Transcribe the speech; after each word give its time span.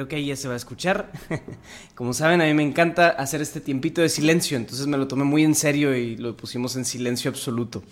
Creo 0.00 0.08
que 0.08 0.16
ahí 0.16 0.26
ya 0.28 0.36
se 0.36 0.48
va 0.48 0.54
a 0.54 0.56
escuchar. 0.56 1.12
Como 1.94 2.14
saben, 2.14 2.40
a 2.40 2.46
mí 2.46 2.54
me 2.54 2.62
encanta 2.62 3.10
hacer 3.10 3.42
este 3.42 3.60
tiempito 3.60 4.00
de 4.00 4.08
silencio, 4.08 4.56
entonces 4.56 4.86
me 4.86 4.96
lo 4.96 5.06
tomé 5.06 5.24
muy 5.24 5.44
en 5.44 5.54
serio 5.54 5.94
y 5.94 6.16
lo 6.16 6.38
pusimos 6.38 6.74
en 6.76 6.86
silencio 6.86 7.30
absoluto. 7.30 7.82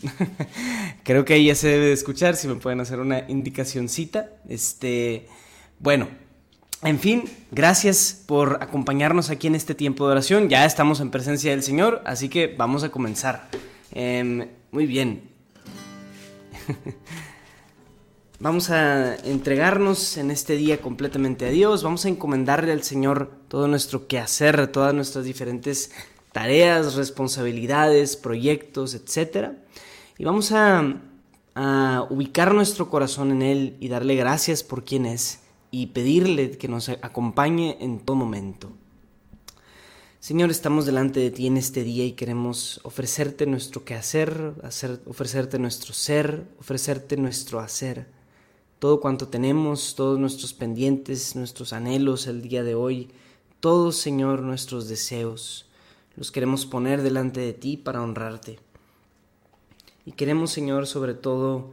Creo 1.04 1.26
que 1.26 1.34
ahí 1.34 1.44
ya 1.48 1.54
se 1.54 1.68
debe 1.68 1.88
de 1.88 1.92
escuchar, 1.92 2.34
si 2.34 2.48
me 2.48 2.54
pueden 2.54 2.80
hacer 2.80 3.00
una 3.00 3.28
indicacioncita. 3.28 4.30
Este, 4.48 5.26
bueno, 5.80 6.08
en 6.82 6.98
fin, 6.98 7.24
gracias 7.50 8.22
por 8.24 8.56
acompañarnos 8.62 9.28
aquí 9.28 9.46
en 9.46 9.54
este 9.54 9.74
tiempo 9.74 10.06
de 10.06 10.12
oración. 10.12 10.48
Ya 10.48 10.64
estamos 10.64 11.00
en 11.00 11.10
presencia 11.10 11.50
del 11.50 11.62
Señor, 11.62 12.00
así 12.06 12.30
que 12.30 12.46
vamos 12.46 12.84
a 12.84 12.88
comenzar. 12.88 13.50
Em, 13.92 14.48
muy 14.70 14.86
bien. 14.86 15.28
Vamos 18.40 18.70
a 18.70 19.16
entregarnos 19.16 20.16
en 20.16 20.30
este 20.30 20.56
día 20.56 20.80
completamente 20.80 21.44
a 21.44 21.50
Dios, 21.50 21.82
vamos 21.82 22.04
a 22.04 22.08
encomendarle 22.08 22.70
al 22.70 22.84
Señor 22.84 23.32
todo 23.48 23.66
nuestro 23.66 24.06
quehacer, 24.06 24.68
todas 24.68 24.94
nuestras 24.94 25.24
diferentes 25.24 25.90
tareas, 26.30 26.94
responsabilidades, 26.94 28.16
proyectos, 28.16 28.94
etc. 28.94 29.54
Y 30.18 30.24
vamos 30.24 30.52
a, 30.52 31.00
ubicar 32.10 32.54
nuestro 32.54 32.88
corazón 32.88 33.32
en 33.32 33.42
Él 33.42 33.76
y 33.80 33.88
darle 33.88 34.14
gracias 34.14 34.62
por 34.62 34.84
quien 34.84 35.06
es 35.06 35.40
y 35.72 35.86
pedirle 35.86 36.52
que 36.52 36.68
nos 36.68 36.88
acompañe 36.90 37.76
en 37.80 37.98
todo 37.98 38.14
momento. 38.14 38.70
Señor, 40.20 40.52
estamos 40.52 40.86
delante 40.86 41.18
de 41.18 41.32
ti 41.32 41.48
en 41.48 41.56
este 41.56 41.82
día 41.82 42.04
y 42.04 42.12
queremos 42.12 42.80
ofrecerte 42.84 43.46
nuestro 43.46 43.84
quehacer, 43.84 44.54
hacer, 44.62 45.00
ofrecerte 45.06 45.58
nuestro 45.58 45.92
ser, 45.92 46.44
ofrecerte 46.60 47.16
nuestro 47.16 47.58
hacer 47.58 48.16
todo 48.78 49.00
cuanto 49.00 49.28
tenemos, 49.28 49.94
todos 49.94 50.18
nuestros 50.18 50.52
pendientes, 50.52 51.34
nuestros 51.34 51.72
anhelos 51.72 52.26
el 52.26 52.42
día 52.42 52.62
de 52.62 52.74
hoy, 52.74 53.10
todos, 53.60 53.96
Señor, 53.96 54.42
nuestros 54.42 54.88
deseos, 54.88 55.66
los 56.16 56.30
queremos 56.30 56.66
poner 56.66 57.02
delante 57.02 57.40
de 57.40 57.52
ti 57.52 57.76
para 57.76 58.02
honrarte. 58.02 58.60
Y 60.04 60.12
queremos, 60.12 60.52
Señor, 60.52 60.86
sobre 60.86 61.14
todo, 61.14 61.70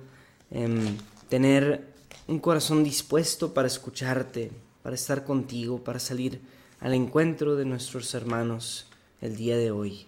em, 0.51 0.97
tener 1.29 1.93
un 2.27 2.39
corazón 2.39 2.83
dispuesto 2.83 3.53
para 3.53 3.67
escucharte, 3.67 4.51
para 4.81 4.95
estar 4.95 5.23
contigo, 5.23 5.83
para 5.83 5.99
salir 5.99 6.41
al 6.79 6.93
encuentro 6.93 7.55
de 7.55 7.65
nuestros 7.65 8.13
hermanos 8.13 8.87
el 9.21 9.35
día 9.35 9.57
de 9.57 9.71
hoy. 9.71 10.07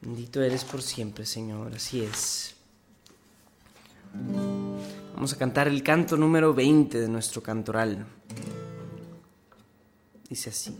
Bendito 0.00 0.42
eres 0.42 0.64
por 0.64 0.82
siempre, 0.82 1.26
Señor, 1.26 1.74
así 1.74 2.02
es. 2.02 2.54
Vamos 5.14 5.32
a 5.32 5.38
cantar 5.38 5.68
el 5.68 5.84
canto 5.84 6.16
número 6.16 6.52
20 6.52 7.00
de 7.00 7.08
nuestro 7.08 7.40
cantoral. 7.40 8.04
Dice 10.28 10.50
así. 10.50 10.76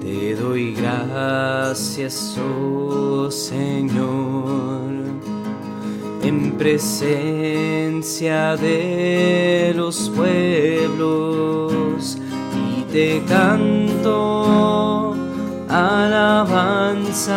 Te 0.00 0.36
doy 0.36 0.74
gracias, 0.74 2.38
oh 2.38 3.28
Señor, 3.32 4.92
en 6.22 6.52
presencia 6.56 8.56
de 8.56 9.72
los 9.74 10.08
pueblos 10.10 12.16
y 12.78 12.82
te 12.92 13.24
canto 13.26 15.13
alabanzas 15.74 17.34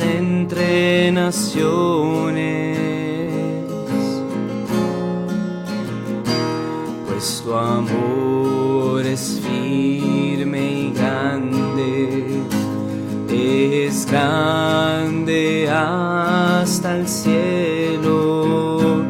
entre 0.00 1.10
naciones, 1.10 2.78
pues 7.08 7.42
tu 7.42 7.54
amor 7.54 9.06
es 9.06 9.40
firme 9.42 10.60
y 10.60 10.92
grande, 10.92 12.42
es 13.30 14.04
grande 14.04 15.70
hasta 15.70 16.96
el 16.98 17.08
cielo 17.08 19.02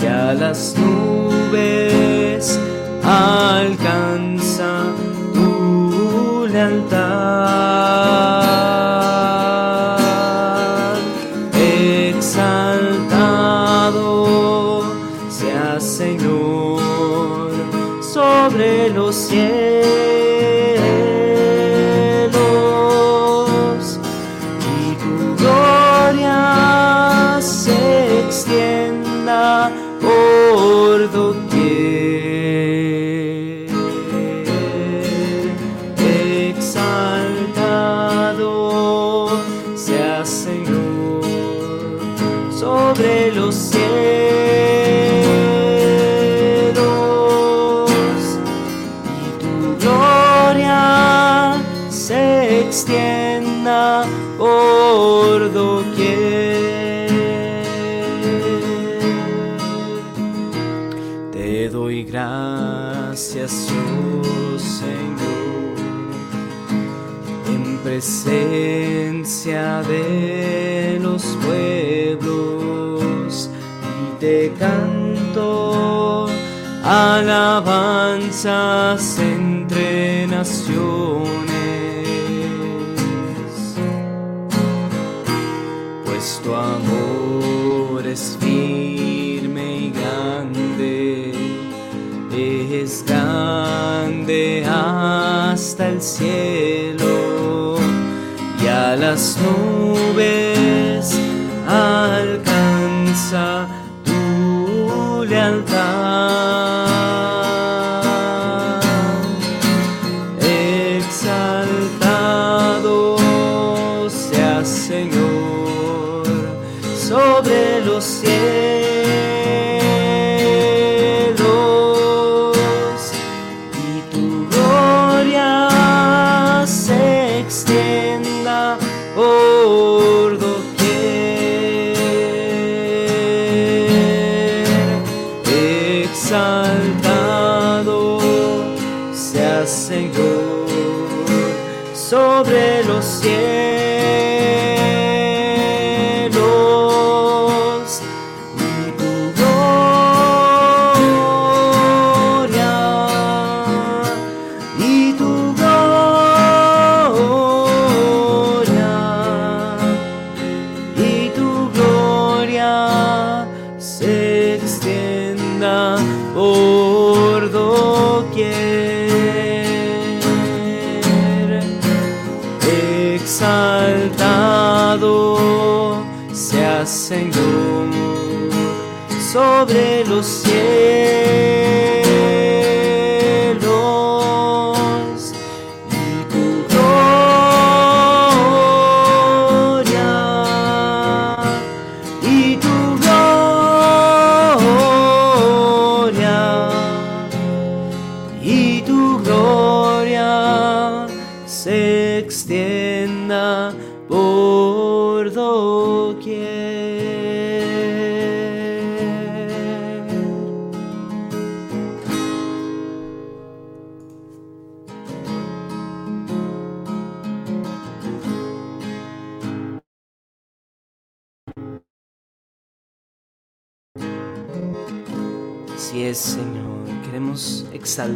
y 0.00 0.06
a 0.06 0.34
las 0.34 0.76
nubes 0.78 2.60
alcanza 3.02 4.03
presencia 67.94 69.82
de 69.82 70.98
los 71.00 71.22
pueblos 71.44 72.34
y 73.84 74.18
te 74.18 74.52
canto 74.58 76.26
alabanzas 76.82 78.00
entre 79.20 80.26
naciones. 80.26 81.38
Pues 86.04 86.40
tu 86.42 86.52
amor 86.52 88.04
es 88.04 88.36
firme 88.40 89.76
y 89.76 89.90
grande, 89.92 91.32
es 92.82 93.04
grande 93.06 94.64
hasta 94.66 95.90
el 95.90 96.02
cielo 96.02 96.73
las 99.14 99.38
nubes 99.38 101.16
alcanza 101.68 103.46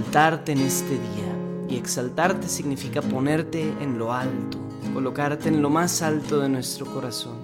exaltarte 0.08 0.52
en 0.52 0.60
este 0.60 0.88
día. 0.88 1.66
Y 1.68 1.76
exaltarte 1.76 2.48
significa 2.48 3.02
ponerte 3.02 3.60
en 3.82 3.98
lo 3.98 4.14
alto, 4.14 4.56
colocarte 4.94 5.50
en 5.50 5.60
lo 5.60 5.68
más 5.68 6.00
alto 6.00 6.40
de 6.40 6.48
nuestro 6.48 6.86
corazón. 6.86 7.36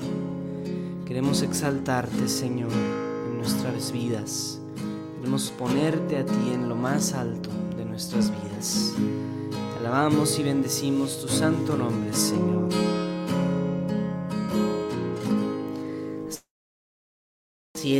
Queremos 1.04 1.42
exaltarte, 1.42 2.26
Señor, 2.26 2.72
en 2.72 3.36
nuestras 3.36 3.92
vidas. 3.92 4.58
Queremos 5.16 5.50
ponerte 5.50 6.16
a 6.16 6.24
ti 6.24 6.52
en 6.54 6.70
lo 6.70 6.74
más 6.74 7.12
alto 7.12 7.50
de 7.76 7.84
nuestras 7.84 8.30
vidas. 8.30 8.94
Te 9.74 9.78
alabamos 9.80 10.38
y 10.38 10.42
bendecimos 10.42 11.20
tu 11.20 11.28
santo 11.28 11.76
nombre, 11.76 12.14
Señor. 12.14 12.70
Así 17.74 17.94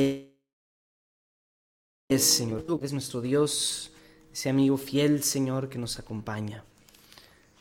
es. 2.09 2.25
Señor. 2.25 2.65
Es 2.81 2.93
nuestro 2.93 3.21
Dios, 3.21 3.91
ese 4.35 4.51
amigo 4.51 4.77
fiel, 4.77 5.23
Señor, 5.23 5.69
que 5.69 5.79
nos 5.79 6.01
acompaña. 6.01 6.65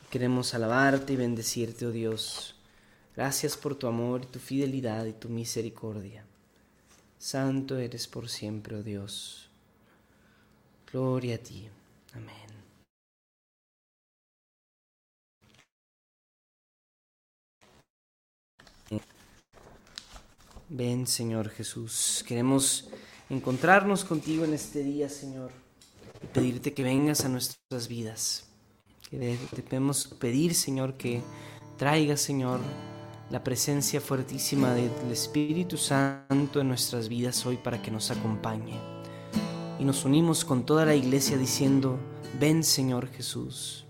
Queremos 0.09 0.55
alabarte 0.55 1.13
y 1.13 1.17
bendecirte, 1.17 1.85
oh 1.85 1.91
Dios. 1.91 2.55
Gracias 3.15 3.55
por 3.55 3.75
tu 3.75 3.85
amor 3.85 4.21
y 4.23 4.25
tu 4.25 4.39
fidelidad 4.39 5.05
y 5.05 5.13
tu 5.13 5.29
misericordia. 5.29 6.25
Santo 7.19 7.77
eres 7.77 8.07
por 8.07 8.27
siempre, 8.27 8.75
oh 8.75 8.81
Dios. 8.81 9.51
Gloria 10.91 11.35
a 11.35 11.37
ti. 11.37 11.69
Amén. 12.13 12.33
Ven, 20.69 21.05
Señor 21.05 21.49
Jesús. 21.49 22.25
Queremos 22.27 22.89
encontrarnos 23.29 24.03
contigo 24.03 24.43
en 24.43 24.55
este 24.55 24.81
día, 24.81 25.07
Señor, 25.07 25.51
pedirte 26.33 26.73
que 26.73 26.83
vengas 26.83 27.25
a 27.25 27.29
nuestras 27.29 27.87
vidas. 27.87 28.47
Que 29.09 29.37
te 29.55 29.61
podemos 29.61 30.07
pedir, 30.07 30.55
Señor, 30.55 30.95
que 30.95 31.21
traigas, 31.77 32.21
Señor, 32.21 32.59
la 33.29 33.43
presencia 33.43 34.01
fuertísima 34.01 34.73
del 34.73 35.11
Espíritu 35.11 35.77
Santo 35.77 36.59
en 36.61 36.67
nuestras 36.67 37.09
vidas 37.09 37.45
hoy 37.45 37.57
para 37.57 37.81
que 37.81 37.91
nos 37.91 38.11
acompañe. 38.11 38.79
Y 39.79 39.85
nos 39.85 40.05
unimos 40.05 40.45
con 40.45 40.65
toda 40.65 40.85
la 40.85 40.95
iglesia 40.95 41.37
diciendo, 41.37 41.97
ven 42.39 42.63
Señor 42.63 43.09
Jesús. 43.09 43.85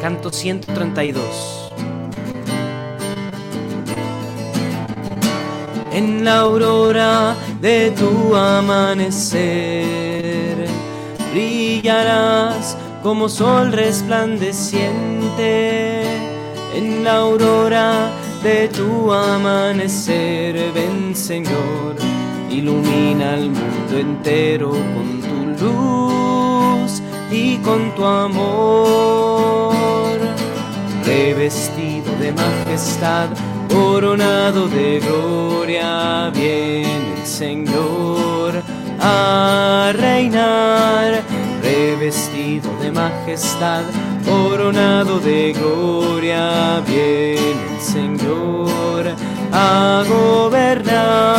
Canto 0.00 0.32
132. 0.32 1.67
En 5.98 6.24
la 6.24 6.40
aurora 6.40 7.36
de 7.60 7.90
tu 7.90 8.34
amanecer. 8.36 10.56
Brillarás 11.32 12.76
como 13.02 13.28
sol 13.28 13.72
resplandeciente 13.72 16.02
en 16.76 17.02
la 17.02 17.16
aurora 17.16 18.12
de 18.44 18.68
tu 18.68 19.12
amanecer. 19.12 20.70
Ven 20.72 21.16
Señor, 21.16 21.96
ilumina 22.48 23.34
el 23.34 23.50
mundo 23.50 23.98
entero 23.98 24.70
con 24.70 25.20
tu 25.28 25.64
luz 25.64 27.02
y 27.32 27.56
con 27.56 27.92
tu 27.96 28.04
amor. 28.04 29.36
Revestido 31.04 32.12
de 32.20 32.30
majestad, 32.32 33.30
coronado 33.68 34.68
de 34.68 35.00
gloria, 35.00 36.30
viene 36.34 37.20
el 37.20 37.26
Señor 37.26 38.62
a 39.00 39.92
reinar, 39.94 41.22
revestido 41.62 42.70
de 42.80 42.90
majestad, 42.90 43.82
coronado 44.24 45.20
de 45.20 45.52
gloria, 45.52 46.82
viene 46.86 47.76
el 47.76 47.80
Señor 47.80 49.14
a 49.52 50.04
gobernar. 50.08 51.38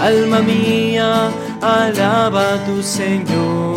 Alma 0.00 0.40
mía, 0.40 1.30
alaba 1.60 2.54
a 2.54 2.64
tu 2.64 2.82
Señor. 2.82 3.76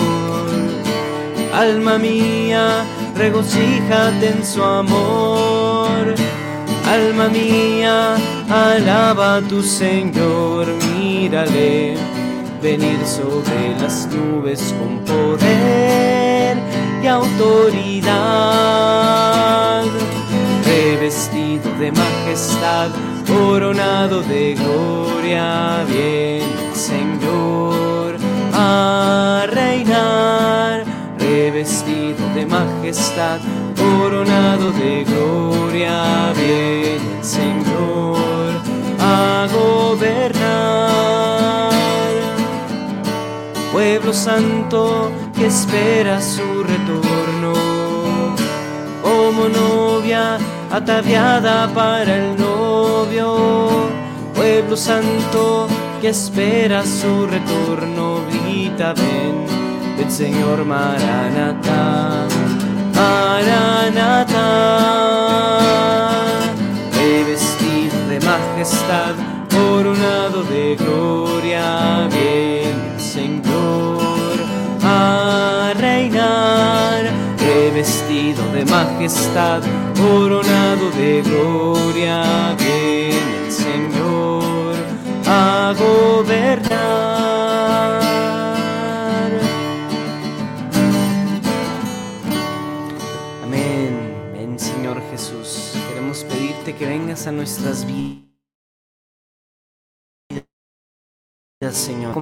Alma 1.53 1.97
mía, 1.97 2.85
regocíjate 3.15 4.29
en 4.29 4.45
su 4.45 4.63
amor. 4.63 6.15
Alma 6.85 7.27
mía, 7.29 8.15
alaba 8.49 9.37
a 9.37 9.41
tu 9.41 9.63
Señor, 9.63 10.67
mírale 10.97 11.95
venir 12.61 12.99
sobre 13.05 13.75
las 13.81 14.07
nubes 14.07 14.73
con 14.77 14.99
poder 14.99 16.57
y 17.01 17.07
autoridad, 17.07 18.13
revestido 20.65 21.71
de 21.79 21.91
majestad, 21.91 22.89
coronado 23.27 24.21
de 24.23 24.55
gloria, 24.55 25.83
el 25.83 26.43
Señor 26.75 28.17
a 28.53 29.45
reinar. 29.49 30.83
Vestido 31.53 32.23
de 32.35 32.45
majestad, 32.45 32.72
coronado 33.77 34.71
de 34.71 35.05
gloria, 35.05 36.33
viene 36.35 37.17
el 37.17 37.23
Señor 37.23 38.51
a 38.99 39.47
gobernar. 39.53 40.91
Pueblo 43.71 44.13
santo 44.13 45.11
que 45.33 45.47
espera 45.47 46.21
su 46.21 46.63
retorno, 46.63 47.53
como 49.01 49.47
novia 49.47 50.37
ataviada 50.69 51.73
para 51.73 52.17
el 52.17 52.35
novio. 52.37 53.87
Pueblo 54.35 54.75
santo 54.75 55.67
que 56.01 56.09
espera 56.09 56.83
su 56.83 57.27
retorno, 57.27 58.19
grita 58.29 58.93
ven 58.93 59.45
del 59.97 60.11
Señor 60.11 60.65
Maranatha, 63.03 64.47
revestido 66.95 67.97
de 68.07 68.17
majestad, 68.31 69.15
coronado 69.51 70.43
de 70.43 70.75
gloria, 70.75 72.07
el 72.07 73.01
Señor 73.01 74.35
a 74.83 75.73
reinar, 75.75 77.03
revestido 77.39 78.41
de 78.55 78.63
majestad, 78.65 79.61
coronado 80.01 80.85
de 81.01 81.21
gloria, 81.23 82.55
el 82.57 83.51
Señor 83.51 84.75
a 85.27 85.73
gobernar. 85.77 87.32
Que 96.79 96.87
vengas 96.87 97.27
a 97.27 97.31
nuestras 97.31 97.85
vidas, 97.85 98.23
Señor, 101.71 102.17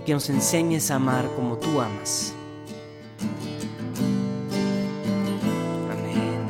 y 0.00 0.04
que 0.04 0.12
nos 0.12 0.28
enseñes 0.28 0.90
a 0.90 0.96
amar 0.96 1.28
como 1.34 1.56
tú 1.56 1.80
amas. 1.80 2.34
Amén. 5.90 6.46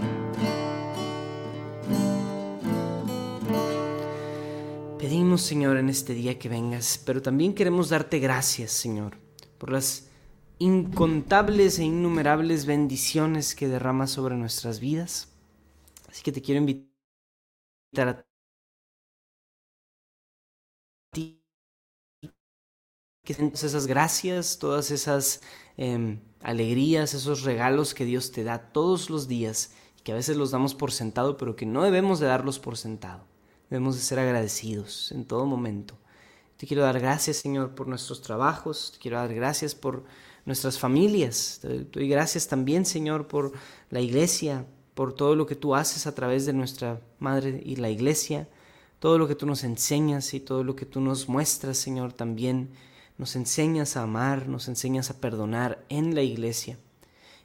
Pedimos, 4.99 5.43
Señor, 5.43 5.77
en 5.77 5.89
este 5.89 6.15
día 6.15 6.39
que 6.39 6.49
vengas, 6.49 7.01
pero 7.07 7.23
también 7.23 7.55
queremos 7.55 7.89
darte 7.91 8.19
gracias, 8.19 8.73
Señor, 8.73 9.19
por 9.57 9.71
las 9.71 10.09
incontables 10.59 11.79
e 11.79 11.85
innumerables 11.85 12.67
bendiciones 12.67 13.55
que 13.55 13.69
derramas 13.69 14.11
sobre 14.11 14.37
nuestras 14.37 14.81
vidas. 14.81 15.29
Así 16.09 16.23
que 16.23 16.33
te 16.33 16.43
quiero 16.43 16.61
invitar 16.61 16.86
que 23.25 23.35
todas 23.35 23.65
esas 23.65 23.87
gracias, 23.87 24.59
todas 24.59 24.91
esas 24.91 25.41
em, 25.77 26.21
alegrías, 26.41 27.13
esos 27.13 27.43
regalos 27.43 27.93
que 27.93 28.05
Dios 28.05 28.31
te 28.31 28.45
da 28.45 28.59
todos 28.73 29.11
los 29.11 29.27
días 29.29 29.73
que 30.05 30.13
a 30.13 30.15
veces 30.15 30.37
los 30.37 30.53
damos 30.53 30.75
por 30.77 30.93
sentado, 30.93 31.37
pero 31.37 31.57
que 31.57 31.67
no 31.67 31.83
debemos 31.83 32.21
de 32.21 32.27
darlos 32.27 32.61
por 32.61 32.77
sentado. 32.77 33.25
Debemos 33.69 33.97
de 33.97 34.03
ser 34.03 34.21
agradecidos 34.21 35.11
en 35.11 35.25
todo 35.25 35.45
momento. 35.47 35.99
Te 36.57 36.67
quiero 36.69 36.85
dar 36.85 37.01
gracias, 37.01 37.39
Señor, 37.39 37.75
por 37.75 37.89
nuestros 37.89 38.23
trabajos. 38.23 38.93
Te 38.93 38.99
quiero 38.99 39.19
dar 39.19 39.35
gracias 39.35 39.75
por 39.75 40.05
nuestras 40.45 40.79
familias. 40.79 41.59
Te 41.61 41.81
doy 41.85 42.09
gracias 42.09 42.47
también, 42.47 42.87
Señor, 42.87 43.27
por 43.27 43.53
la 43.91 44.01
iglesia, 44.01 44.65
por 44.97 45.15
todo 45.15 45.37
lo 45.37 45.47
que 45.47 45.57
tú 45.57 45.77
haces 45.77 46.09
a 46.09 46.17
través 46.17 46.47
de 46.47 46.55
nuestra 46.55 47.01
Madre 47.21 47.63
y 47.65 47.77
la 47.77 47.91
iglesia, 47.91 48.49
todo 49.01 49.19
lo 49.19 49.29
que 49.29 49.37
tú 49.37 49.47
nos 49.47 49.65
enseñas 49.65 50.35
y 50.35 50.41
todo 50.41 50.65
lo 50.65 50.77
que 50.77 50.87
tú 50.87 51.01
nos 51.03 51.29
muestras, 51.29 51.79
Señor, 51.79 52.15
también. 52.15 52.71
Nos 53.19 53.37
enseñas 53.37 53.97
a 53.97 54.03
amar, 54.05 54.49
nos 54.49 54.69
enseñas 54.69 55.11
a 55.11 55.21
perdonar 55.21 55.85
en 55.91 56.15
la 56.17 56.23
iglesia. 56.23 56.79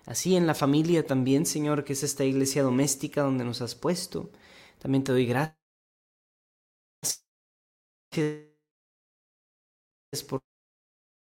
Así 0.05 0.35
en 0.35 0.47
la 0.47 0.55
familia 0.55 1.05
también, 1.07 1.45
Señor, 1.45 1.83
que 1.85 1.93
es 1.93 2.03
esta 2.03 2.25
iglesia 2.25 2.63
doméstica 2.63 3.23
donde 3.23 3.45
nos 3.45 3.61
has 3.61 3.75
puesto. 3.75 4.31
También 4.79 5.03
te 5.03 5.11
doy 5.13 5.25
gracias 5.25 5.55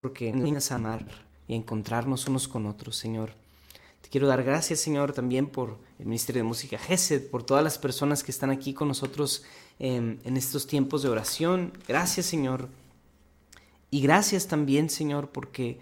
porque 0.01 0.31
nos 0.31 0.41
enseñas 0.41 0.72
a 0.72 0.75
amar 0.75 1.05
y 1.48 1.55
encontrarnos 1.55 2.27
unos 2.27 2.48
con 2.48 2.65
otros, 2.65 2.96
Señor. 2.98 3.46
Quiero 4.09 4.27
dar 4.27 4.43
gracias, 4.43 4.79
Señor, 4.79 5.11
también 5.11 5.47
por 5.47 5.77
el 5.99 6.05
Ministerio 6.05 6.41
de 6.41 6.47
Música 6.47 6.77
GESED, 6.77 7.29
por 7.29 7.43
todas 7.43 7.63
las 7.63 7.77
personas 7.77 8.23
que 8.23 8.31
están 8.31 8.51
aquí 8.51 8.73
con 8.73 8.87
nosotros 8.87 9.43
em, 9.79 10.19
en 10.23 10.37
estos 10.37 10.65
tiempos 10.65 11.03
de 11.03 11.09
oración. 11.09 11.73
Gracias, 11.87 12.25
Señor. 12.25 12.69
Y 13.91 14.01
gracias 14.01 14.47
también, 14.47 14.89
Señor, 14.89 15.29
porque 15.31 15.79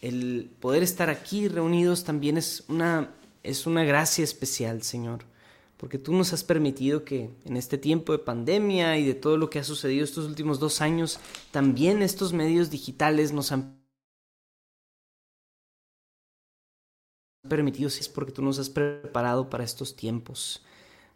el 0.00 0.50
poder 0.60 0.82
estar 0.82 1.10
aquí 1.10 1.48
reunidos 1.48 2.04
también 2.04 2.38
es 2.38 2.64
una, 2.68 3.10
es 3.42 3.66
una 3.66 3.84
gracia 3.84 4.24
especial, 4.24 4.82
Señor. 4.82 5.24
Porque 5.76 5.98
tú 5.98 6.14
nos 6.14 6.32
has 6.32 6.44
permitido 6.44 7.04
que 7.04 7.30
en 7.44 7.56
este 7.56 7.76
tiempo 7.76 8.12
de 8.12 8.20
pandemia 8.20 8.96
y 8.98 9.04
de 9.04 9.14
todo 9.14 9.36
lo 9.36 9.50
que 9.50 9.58
ha 9.58 9.64
sucedido 9.64 10.04
estos 10.04 10.26
últimos 10.26 10.60
dos 10.60 10.80
años, 10.80 11.18
también 11.50 12.02
estos 12.02 12.32
medios 12.32 12.70
digitales 12.70 13.32
nos 13.32 13.52
han 13.52 13.81
permitido, 17.52 17.88
es 17.88 18.08
porque 18.08 18.32
tú 18.32 18.40
nos 18.40 18.58
has 18.58 18.70
preparado 18.70 19.50
para 19.50 19.62
estos 19.62 19.94
tiempos. 19.94 20.64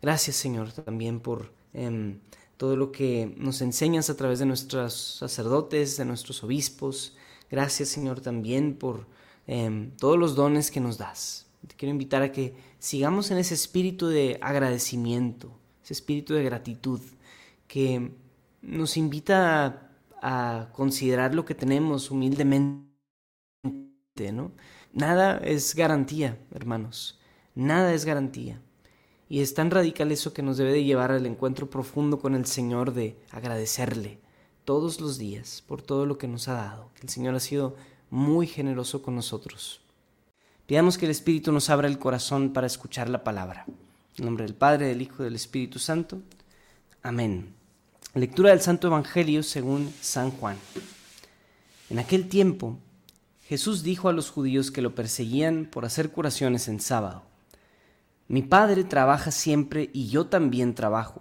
Gracias, 0.03 0.37
Señor, 0.37 0.71
también 0.71 1.21
por 1.21 1.51
em, 1.73 2.19
todo 2.59 2.77
lo 2.77 2.93
que 2.93 3.35
nos 3.39 3.63
enseñas 3.63 4.11
a 4.11 4.19
través 4.19 4.39
de 4.39 4.45
nuestros 4.45 4.93
sacerdotes, 4.93 5.97
de 5.97 6.05
nuestros 6.05 6.45
obispos. 6.45 7.17
Gracias, 7.51 7.89
Señor, 7.89 8.21
también 8.21 8.77
por 8.77 9.07
em, 9.47 9.93
todos 9.97 10.19
los 10.19 10.35
dones 10.35 10.71
que 10.71 10.79
nos 10.79 10.99
das. 10.99 11.47
Te 11.67 11.75
quiero 11.75 11.93
invitar 11.93 12.21
a 12.21 12.33
que 12.33 12.55
sigamos 12.79 13.31
en 13.31 13.39
ese 13.39 13.55
espíritu 13.55 14.09
de 14.09 14.39
agradecimiento, 14.43 15.51
ese 15.83 15.95
espíritu 15.95 16.35
de 16.35 16.45
gratitud 16.45 17.01
que 17.67 18.13
nos 18.61 18.99
invita 18.99 19.91
a, 20.21 20.61
a 20.61 20.73
considerar 20.73 21.35
lo 21.35 21.47
que 21.47 21.55
tenemos 21.55 22.11
humildemente, 22.11 22.93
¿no? 24.33 24.53
Nada 24.97 25.37
es 25.45 25.75
garantía, 25.75 26.39
hermanos. 26.55 27.19
Nada 27.55 27.93
es 27.93 28.07
garantía. 28.07 28.63
Y 29.29 29.41
es 29.41 29.53
tan 29.53 29.71
radical 29.71 30.11
eso 30.11 30.33
que 30.33 30.41
nos 30.41 30.57
debe 30.57 30.73
de 30.73 30.85
llevar 30.85 31.13
al 31.13 31.27
encuentro 31.27 31.69
profundo 31.69 32.19
con 32.19 32.35
el 32.35 32.47
Señor 32.47 32.95
de 32.95 33.21
agradecerle 33.31 34.21
todos 34.65 34.99
los 35.03 35.19
días 35.19 35.63
por 35.69 35.83
todo 35.83 36.07
lo 36.07 36.17
que 36.17 36.29
nos 36.29 36.49
ha 36.49 36.55
dado. 36.55 36.89
El 37.03 37.11
Señor 37.11 37.35
ha 37.35 37.41
sido 37.41 37.77
muy 38.09 38.47
generoso 38.47 39.03
con 39.03 39.15
nosotros. 39.15 39.83
Pidamos 40.65 40.97
que 40.97 41.05
el 41.05 41.11
Espíritu 41.11 41.53
nos 41.53 41.69
abra 41.69 41.89
el 41.89 41.99
corazón 41.99 42.55
para 42.55 42.67
escuchar 42.67 43.11
la 43.11 43.23
palabra. 43.23 43.67
En 44.17 44.25
nombre 44.25 44.47
del 44.47 44.55
Padre, 44.55 44.87
del 44.87 45.03
Hijo 45.03 45.17
y 45.21 45.25
del 45.25 45.35
Espíritu 45.35 45.79
Santo. 45.79 46.23
Amén. 47.03 47.53
Lectura 48.15 48.49
del 48.49 48.63
Santo 48.63 48.87
Evangelio 48.87 49.43
según 49.43 49.93
San 50.01 50.31
Juan. 50.31 50.57
En 51.91 51.99
aquel 51.99 52.31
tiempo 52.31 52.79
Jesús 53.49 53.85
dijo 53.85 54.09
a 54.09 54.13
los 54.13 54.29
judíos 54.29 54.73
que 54.73 54.83
lo 54.83 54.97
perseguían 54.97 55.67
por 55.71 55.85
hacer 55.85 56.11
curaciones 56.11 56.67
en 56.67 56.81
sábado, 56.81 57.23
Mi 58.27 58.43
Padre 58.43 58.83
trabaja 58.83 59.31
siempre 59.31 59.89
y 59.93 60.09
yo 60.09 60.27
también 60.27 60.75
trabajo. 60.75 61.21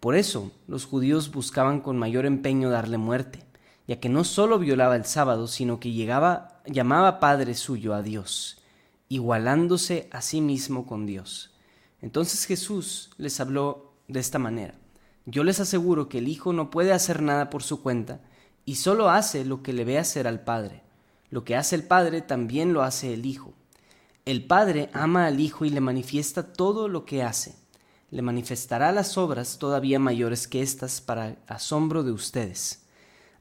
Por 0.00 0.16
eso 0.16 0.50
los 0.66 0.86
judíos 0.86 1.30
buscaban 1.30 1.80
con 1.80 1.96
mayor 1.96 2.26
empeño 2.26 2.68
darle 2.68 2.98
muerte, 2.98 3.44
ya 3.86 4.00
que 4.00 4.08
no 4.08 4.24
solo 4.24 4.58
violaba 4.58 4.96
el 4.96 5.04
sábado, 5.04 5.46
sino 5.46 5.78
que 5.78 5.92
llegaba, 5.92 6.60
llamaba 6.66 7.20
Padre 7.20 7.54
suyo 7.54 7.94
a 7.94 8.02
Dios, 8.02 8.60
igualándose 9.08 10.08
a 10.10 10.20
sí 10.20 10.40
mismo 10.40 10.84
con 10.84 11.06
Dios. 11.06 11.54
Entonces 12.00 12.44
Jesús 12.44 13.10
les 13.18 13.38
habló 13.38 13.92
de 14.08 14.18
esta 14.18 14.40
manera. 14.40 14.74
Yo 15.26 15.44
les 15.44 15.60
aseguro 15.60 16.08
que 16.08 16.18
el 16.18 16.26
Hijo 16.26 16.52
no 16.52 16.70
puede 16.70 16.92
hacer 16.92 17.22
nada 17.22 17.50
por 17.50 17.62
su 17.62 17.82
cuenta, 17.82 18.20
y 18.64 18.74
solo 18.74 19.10
hace 19.10 19.44
lo 19.44 19.62
que 19.62 19.72
le 19.72 19.84
ve 19.84 20.00
hacer 20.00 20.26
al 20.26 20.40
Padre 20.40 20.82
lo 21.32 21.44
que 21.44 21.56
hace 21.56 21.74
el 21.74 21.84
Padre 21.84 22.20
también 22.20 22.74
lo 22.74 22.82
hace 22.82 23.14
el 23.14 23.24
Hijo. 23.24 23.54
El 24.26 24.44
Padre 24.44 24.90
ama 24.92 25.24
al 25.24 25.40
Hijo 25.40 25.64
y 25.64 25.70
le 25.70 25.80
manifiesta 25.80 26.52
todo 26.52 26.88
lo 26.88 27.06
que 27.06 27.22
hace. 27.22 27.56
Le 28.10 28.20
manifestará 28.20 28.92
las 28.92 29.16
obras 29.16 29.56
todavía 29.58 29.98
mayores 29.98 30.46
que 30.46 30.60
estas 30.60 31.00
para 31.00 31.36
asombro 31.46 32.02
de 32.02 32.12
ustedes. 32.12 32.84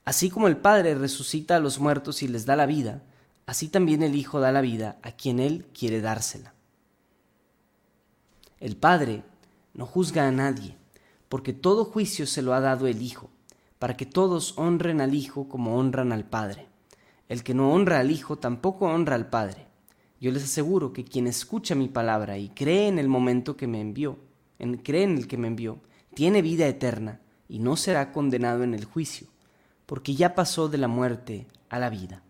Así 0.06 0.30
como 0.30 0.48
el 0.48 0.56
Padre 0.56 0.96
resucita 0.96 1.58
a 1.58 1.60
los 1.60 1.80
muertos 1.80 2.24
y 2.24 2.30
les 2.30 2.46
da 2.46 2.56
la 2.56 2.66
vida, 2.66 3.04
así 3.46 3.68
también 3.68 4.04
el 4.04 4.16
Hijo 4.16 4.40
da 4.40 4.54
la 4.54 4.62
vida 4.62 4.98
a 5.04 5.12
quien 5.12 5.42
Él 5.42 5.68
quiere 5.78 6.00
dársela. 6.00 6.54
El 8.62 8.78
Padre 8.78 9.26
no 9.74 9.86
juzga 9.86 10.30
a 10.30 10.32
nadie, 10.32 10.78
porque 11.28 11.52
todo 11.52 11.84
juicio 11.84 12.26
se 12.26 12.42
lo 12.42 12.54
ha 12.54 12.62
dado 12.62 12.88
el 12.88 13.02
Hijo, 13.02 13.30
para 13.80 13.98
que 13.98 14.06
todos 14.06 14.58
honren 14.58 15.02
al 15.02 15.14
Hijo 15.14 15.50
como 15.50 15.78
honran 15.78 16.14
al 16.14 16.24
Padre. 16.24 16.71
El 17.32 17.44
que 17.44 17.54
no 17.54 17.72
honra 17.72 18.02
al 18.02 18.12
Hijo 18.12 18.40
tampoco 18.40 18.88
honra 18.88 19.16
al 19.16 19.30
Padre. 19.30 19.66
Yo 20.20 20.32
les 20.32 20.44
aseguro 20.44 20.92
que 20.92 21.06
quien 21.06 21.28
escucha 21.28 21.76
mi 21.76 21.88
palabra 21.88 22.38
y 22.38 22.50
cree 22.50 22.90
en 22.90 23.00
el 23.00 23.08
momento 23.08 23.56
que 23.56 23.68
me 23.68 23.80
envió, 23.80 24.20
en, 24.60 24.76
cree 24.76 25.04
en 25.04 25.18
el 25.18 25.30
que 25.30 25.38
me 25.38 25.48
envió, 25.48 25.80
tiene 26.14 26.42
vida 26.42 26.68
eterna 26.68 27.22
y 27.48 27.60
no 27.60 27.78
será 27.78 28.12
condenado 28.12 28.66
en 28.66 28.74
el 28.74 28.84
juicio, 28.84 29.28
porque 29.86 30.14
ya 30.14 30.36
pasó 30.36 30.68
de 30.68 30.78
la 30.78 30.90
muerte 30.90 31.48
a 31.70 31.80
la 31.80 31.90
vida. 31.90 32.22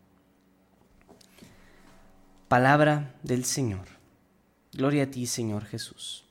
Palabra 2.47 3.15
del 3.23 3.43
Señor. 3.43 3.87
Gloria 4.71 5.05
a 5.05 5.07
ti, 5.07 5.25
Señor 5.25 5.65
Jesús. 5.65 6.25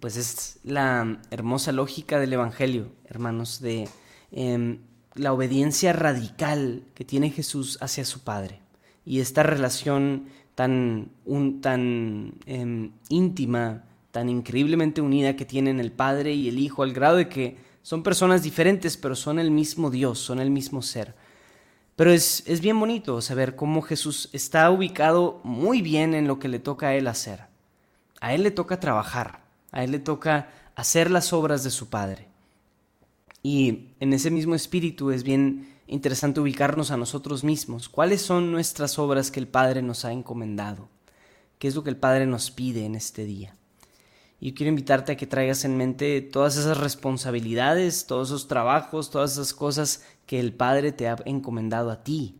Pues 0.00 0.16
es 0.16 0.58
la 0.64 1.20
hermosa 1.30 1.70
lógica 1.70 2.18
del 2.18 2.32
Evangelio, 2.32 2.90
hermanos, 3.04 3.60
de 3.60 3.88
em, 4.32 4.80
la 5.18 5.32
obediencia 5.32 5.92
radical 5.92 6.82
que 6.94 7.04
tiene 7.04 7.30
Jesús 7.30 7.78
hacia 7.80 8.04
su 8.04 8.20
Padre 8.20 8.60
y 9.04 9.20
esta 9.20 9.42
relación 9.42 10.26
tan, 10.54 11.10
un, 11.24 11.60
tan 11.60 12.34
em, 12.46 12.92
íntima, 13.08 13.84
tan 14.10 14.28
increíblemente 14.28 15.00
unida 15.00 15.36
que 15.36 15.44
tienen 15.44 15.80
el 15.80 15.92
Padre 15.92 16.34
y 16.34 16.48
el 16.48 16.58
Hijo, 16.58 16.82
al 16.82 16.92
grado 16.92 17.16
de 17.16 17.28
que 17.28 17.56
son 17.82 18.02
personas 18.02 18.42
diferentes, 18.42 18.96
pero 18.96 19.16
son 19.16 19.38
el 19.38 19.50
mismo 19.50 19.90
Dios, 19.90 20.18
son 20.18 20.40
el 20.40 20.50
mismo 20.50 20.82
ser. 20.82 21.14
Pero 21.96 22.12
es, 22.12 22.42
es 22.46 22.60
bien 22.60 22.78
bonito 22.78 23.20
saber 23.20 23.56
cómo 23.56 23.82
Jesús 23.82 24.28
está 24.32 24.70
ubicado 24.70 25.40
muy 25.42 25.82
bien 25.82 26.14
en 26.14 26.28
lo 26.28 26.38
que 26.38 26.48
le 26.48 26.58
toca 26.58 26.88
a 26.88 26.94
Él 26.94 27.06
hacer. 27.06 27.46
A 28.20 28.34
Él 28.34 28.42
le 28.42 28.50
toca 28.50 28.78
trabajar, 28.78 29.40
a 29.72 29.84
Él 29.84 29.92
le 29.92 29.98
toca 29.98 30.50
hacer 30.74 31.10
las 31.10 31.32
obras 31.32 31.64
de 31.64 31.70
su 31.70 31.88
Padre. 31.88 32.27
Y 33.42 33.90
en 34.00 34.12
ese 34.12 34.30
mismo 34.30 34.54
espíritu 34.54 35.10
es 35.10 35.22
bien 35.22 35.74
interesante 35.86 36.40
ubicarnos 36.40 36.90
a 36.90 36.96
nosotros 36.96 37.44
mismos. 37.44 37.88
¿Cuáles 37.88 38.22
son 38.22 38.52
nuestras 38.52 38.98
obras 38.98 39.30
que 39.30 39.40
el 39.40 39.48
Padre 39.48 39.82
nos 39.82 40.04
ha 40.04 40.12
encomendado? 40.12 40.88
qué 41.58 41.68
es 41.68 41.74
lo 41.74 41.82
que 41.82 41.90
el 41.90 41.96
Padre 41.96 42.26
nos 42.26 42.50
pide 42.50 42.84
en 42.84 42.94
este 42.94 43.24
día. 43.24 43.54
Y 44.40 44.52
quiero 44.52 44.70
invitarte 44.70 45.12
a 45.12 45.16
que 45.16 45.26
traigas 45.26 45.64
en 45.64 45.76
mente 45.76 46.20
todas 46.20 46.56
esas 46.56 46.78
responsabilidades, 46.78 48.06
todos 48.06 48.28
esos 48.28 48.46
trabajos, 48.46 49.10
todas 49.10 49.32
esas 49.32 49.52
cosas 49.52 50.04
que 50.26 50.38
el 50.38 50.52
Padre 50.52 50.92
te 50.92 51.08
ha 51.08 51.16
encomendado 51.24 51.90
a 51.90 52.04
ti. 52.04 52.36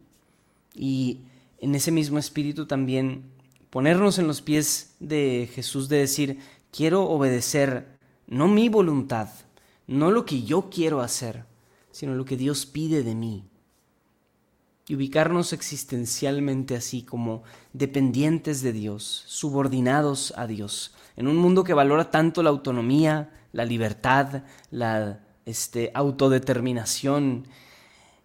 Y 0.75 1.23
en 1.59 1.75
ese 1.75 1.91
mismo 1.91 2.19
espíritu 2.19 2.67
también 2.67 3.25
ponernos 3.71 4.19
en 4.21 4.29
los 4.29 4.43
pies 4.43 4.95
de 5.01 5.51
Jesús 5.53 5.89
de 5.89 5.99
decir, 5.99 6.39
quiero 6.71 7.03
obedecer 7.03 7.99
no 8.29 8.47
mi 8.47 8.69
voluntad, 8.69 9.31
no 9.89 10.11
lo 10.13 10.25
que 10.25 10.43
yo 10.43 10.69
quiero 10.71 11.01
hacer, 11.01 11.47
sino 11.91 12.15
lo 12.15 12.25
que 12.25 12.37
Dios 12.37 12.67
pide 12.67 13.03
de 13.03 13.17
mí. 13.17 13.45
Y 14.87 14.95
ubicarnos 14.95 15.53
existencialmente 15.53 16.77
así 16.77 17.03
como 17.03 17.43
dependientes 17.73 18.63
de 18.63 18.73
Dios, 18.73 19.25
subordinados 19.27 20.33
a 20.37 20.47
Dios, 20.47 20.95
en 21.17 21.27
un 21.27 21.37
mundo 21.37 21.65
que 21.65 21.75
valora 21.75 22.11
tanto 22.11 22.43
la 22.43 22.51
autonomía, 22.51 23.31
la 23.53 23.65
libertad, 23.65 24.45
la 24.71 25.21
este, 25.47 25.91
autodeterminación. 25.95 27.47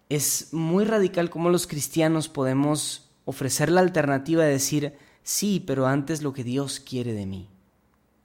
Es 0.08 0.52
muy 0.52 0.84
radical 0.84 1.30
cómo 1.30 1.50
los 1.50 1.66
cristianos 1.66 2.28
podemos 2.28 3.10
ofrecer 3.24 3.70
la 3.70 3.80
alternativa 3.80 4.44
de 4.44 4.52
decir, 4.52 4.94
sí, 5.22 5.62
pero 5.66 5.86
antes 5.86 6.22
lo 6.22 6.34
que 6.34 6.44
Dios 6.44 6.78
quiere 6.78 7.14
de 7.14 7.26
mí. 7.26 7.48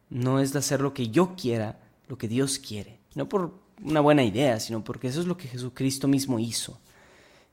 No 0.09 0.39
es 0.39 0.53
de 0.53 0.59
hacer 0.59 0.81
lo 0.81 0.93
que 0.93 1.09
yo 1.09 1.35
quiera, 1.35 1.79
lo 2.07 2.17
que 2.17 2.27
Dios 2.27 2.59
quiere. 2.59 2.98
No 3.19 3.27
por 3.27 3.53
una 3.83 3.99
buena 3.99 4.23
idea, 4.23 4.61
sino 4.61 4.81
porque 4.81 5.09
eso 5.09 5.19
es 5.19 5.27
lo 5.27 5.35
que 5.35 5.49
Jesucristo 5.49 6.07
mismo 6.07 6.39
hizo. 6.39 6.79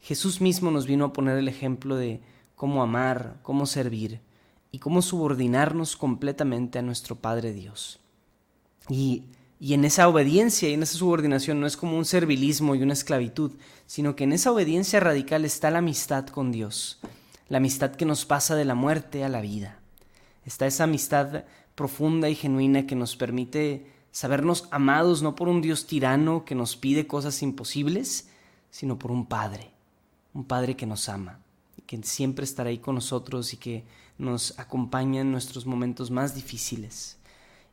Jesús 0.00 0.40
mismo 0.40 0.70
nos 0.70 0.87
vino 0.87 1.06
a 1.06 1.12
poner 1.12 1.37
el 1.38 1.49
ejemplo 1.49 1.96
de 1.96 2.20
cómo 2.54 2.85
amar, 2.85 3.40
cómo 3.42 3.66
servir 3.66 4.20
y 4.70 4.78
cómo 4.78 5.02
subordinarnos 5.02 5.96
completamente 5.96 6.78
a 6.78 6.82
nuestro 6.82 7.16
Padre 7.16 7.52
Dios. 7.52 7.99
Y, 8.88 9.25
y 9.58 9.75
en 9.75 9.85
esa 9.85 10.06
obediencia 10.06 10.68
y 10.68 10.75
en 10.75 10.85
esa 10.85 10.99
subordinación 10.99 11.61
no 11.61 11.66
es 11.66 11.76
como 11.76 11.99
un 11.99 12.04
servilismo 12.04 12.76
y 12.76 12.82
una 12.85 12.92
esclavitud, 12.92 13.50
sino 13.88 14.14
que 14.14 14.23
en 14.23 14.35
esa 14.35 14.52
obediencia 14.52 15.00
radical 15.00 15.44
está 15.44 15.73
la 15.73 15.78
amistad 15.78 16.28
con 16.28 16.52
Dios, 16.52 17.00
la 17.49 17.56
amistad 17.56 17.90
que 17.96 18.04
nos 18.04 18.25
pasa 18.25 18.54
de 18.54 18.66
la 18.66 18.76
muerte 18.76 19.25
a 19.25 19.28
la 19.28 19.40
vida. 19.40 19.80
Está 20.44 20.68
esa 20.68 20.85
amistad 20.85 21.42
profunda 21.75 22.30
y 22.30 22.37
genuina 22.37 22.87
que 22.87 22.94
nos 22.94 23.16
permite 23.16 23.96
sabernos 24.16 24.66
amados 24.70 25.20
no 25.20 25.35
por 25.35 25.46
un 25.46 25.61
Dios 25.61 25.87
tirano 25.87 26.46
que 26.46 26.54
nos 26.54 26.75
pide 26.75 27.06
cosas 27.06 27.42
imposibles, 27.42 28.30
sino 28.70 28.99
por 28.99 29.11
un 29.11 29.26
Padre, 29.26 29.73
un 30.32 30.44
Padre 30.44 30.75
que 30.75 30.87
nos 30.87 31.11
ama, 31.11 31.40
que 31.85 32.02
siempre 32.02 32.46
estará 32.46 32.70
ahí 32.70 32.78
con 32.78 32.94
nosotros 32.94 33.52
y 33.52 33.58
que 33.58 33.85
nos 34.16 34.58
acompaña 34.58 35.20
en 35.20 35.32
nuestros 35.32 35.66
momentos 35.66 36.11
más 36.11 36.35
difíciles 36.35 37.18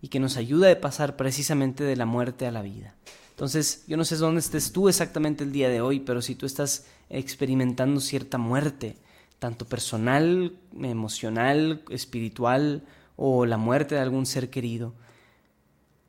y 0.01 0.09
que 0.09 0.19
nos 0.19 0.35
ayuda 0.35 0.69
a 0.69 0.81
pasar 0.81 1.15
precisamente 1.15 1.85
de 1.85 1.95
la 1.95 2.05
muerte 2.05 2.45
a 2.45 2.51
la 2.51 2.62
vida. 2.62 2.93
Entonces, 3.29 3.85
yo 3.88 3.95
no 3.95 4.03
sé 4.03 4.17
dónde 4.17 4.41
estés 4.41 4.73
tú 4.73 4.89
exactamente 4.89 5.45
el 5.45 5.53
día 5.53 5.69
de 5.69 5.79
hoy, 5.79 6.01
pero 6.01 6.21
si 6.21 6.35
tú 6.35 6.45
estás 6.45 6.88
experimentando 7.09 8.01
cierta 8.01 8.38
muerte, 8.38 8.97
tanto 9.39 9.65
personal, 9.65 10.57
emocional, 10.77 11.85
espiritual 11.89 12.83
o 13.15 13.45
la 13.45 13.55
muerte 13.55 13.95
de 13.95 14.01
algún 14.01 14.25
ser 14.25 14.50
querido, 14.50 14.93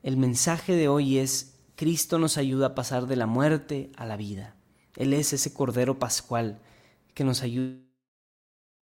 el 0.05 0.19
mensaje 0.19 0.77
de 0.77 0.87
hoy 0.87 1.19
es, 1.19 1.57
Cristo 1.75 2.19
nos 2.19 2.37
ayuda 2.37 2.69
a 2.69 2.75
pasar 2.75 3.07
de 3.07 3.17
la 3.17 3.27
muerte 3.27 3.91
a 3.97 4.05
la 4.05 4.17
vida. 4.17 4.55
Él 4.97 5.15
es 5.15 5.33
ese 5.33 5.53
Cordero 5.53 5.99
Pascual 5.99 6.61
que 7.15 7.25
nos 7.25 7.43
ayuda 7.43 7.81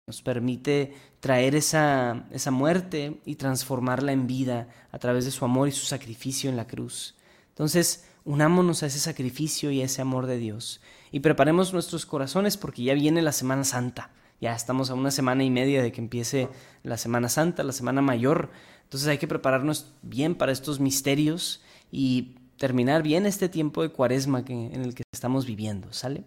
nos 0.06 0.22
permite 0.22 0.94
traer 1.20 1.54
esa, 1.54 2.26
esa 2.32 2.50
muerte 2.50 3.20
y 3.24 3.36
transformarla 3.36 4.10
en 4.10 4.26
vida 4.26 4.68
a 4.90 4.98
través 4.98 5.24
de 5.24 5.30
su 5.30 5.44
amor 5.44 5.68
y 5.68 5.72
su 5.72 5.86
sacrificio 5.86 6.50
en 6.50 6.56
la 6.56 6.66
cruz. 6.66 7.14
Entonces, 7.50 8.06
unámonos 8.24 8.82
a 8.82 8.86
ese 8.86 8.98
sacrificio 8.98 9.70
y 9.70 9.82
a 9.82 9.84
ese 9.84 10.02
amor 10.02 10.26
de 10.26 10.38
Dios 10.38 10.80
y 11.12 11.20
preparemos 11.20 11.72
nuestros 11.72 12.06
corazones 12.06 12.56
porque 12.56 12.82
ya 12.82 12.94
viene 12.94 13.22
la 13.22 13.32
Semana 13.32 13.62
Santa. 13.64 14.10
Ya 14.40 14.54
estamos 14.54 14.88
a 14.90 14.94
una 14.94 15.10
semana 15.10 15.44
y 15.44 15.50
media 15.50 15.82
de 15.82 15.92
que 15.92 16.00
empiece 16.00 16.48
la 16.82 16.96
Semana 16.96 17.28
Santa, 17.28 17.62
la 17.62 17.72
Semana 17.72 18.00
Mayor. 18.00 18.50
Entonces 18.84 19.06
hay 19.08 19.18
que 19.18 19.28
prepararnos 19.28 19.92
bien 20.02 20.34
para 20.34 20.50
estos 20.50 20.80
misterios 20.80 21.62
y 21.92 22.36
terminar 22.56 23.02
bien 23.02 23.26
este 23.26 23.50
tiempo 23.50 23.82
de 23.82 23.90
cuaresma 23.90 24.44
que, 24.44 24.52
en 24.52 24.82
el 24.82 24.94
que 24.94 25.02
estamos 25.12 25.44
viviendo, 25.44 25.92
¿sale? 25.92 26.24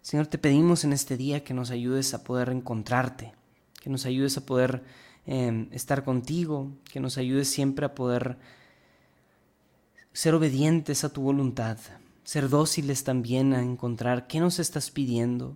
Señor, 0.00 0.26
te 0.26 0.38
pedimos 0.38 0.84
en 0.84 0.94
este 0.94 1.18
día 1.18 1.44
que 1.44 1.52
nos 1.52 1.70
ayudes 1.70 2.14
a 2.14 2.24
poder 2.24 2.48
encontrarte, 2.48 3.34
que 3.82 3.90
nos 3.90 4.06
ayudes 4.06 4.38
a 4.38 4.46
poder 4.46 4.82
em, 5.26 5.68
estar 5.72 6.04
contigo, 6.04 6.72
que 6.90 7.00
nos 7.00 7.18
ayudes 7.18 7.48
siempre 7.48 7.84
a 7.84 7.94
poder 7.94 8.38
ser 10.14 10.34
obedientes 10.34 11.04
a 11.04 11.12
tu 11.12 11.20
voluntad, 11.20 11.76
ser 12.24 12.48
dóciles 12.48 13.04
también 13.04 13.52
a 13.52 13.62
encontrar 13.62 14.26
qué 14.26 14.40
nos 14.40 14.58
estás 14.58 14.90
pidiendo, 14.90 15.54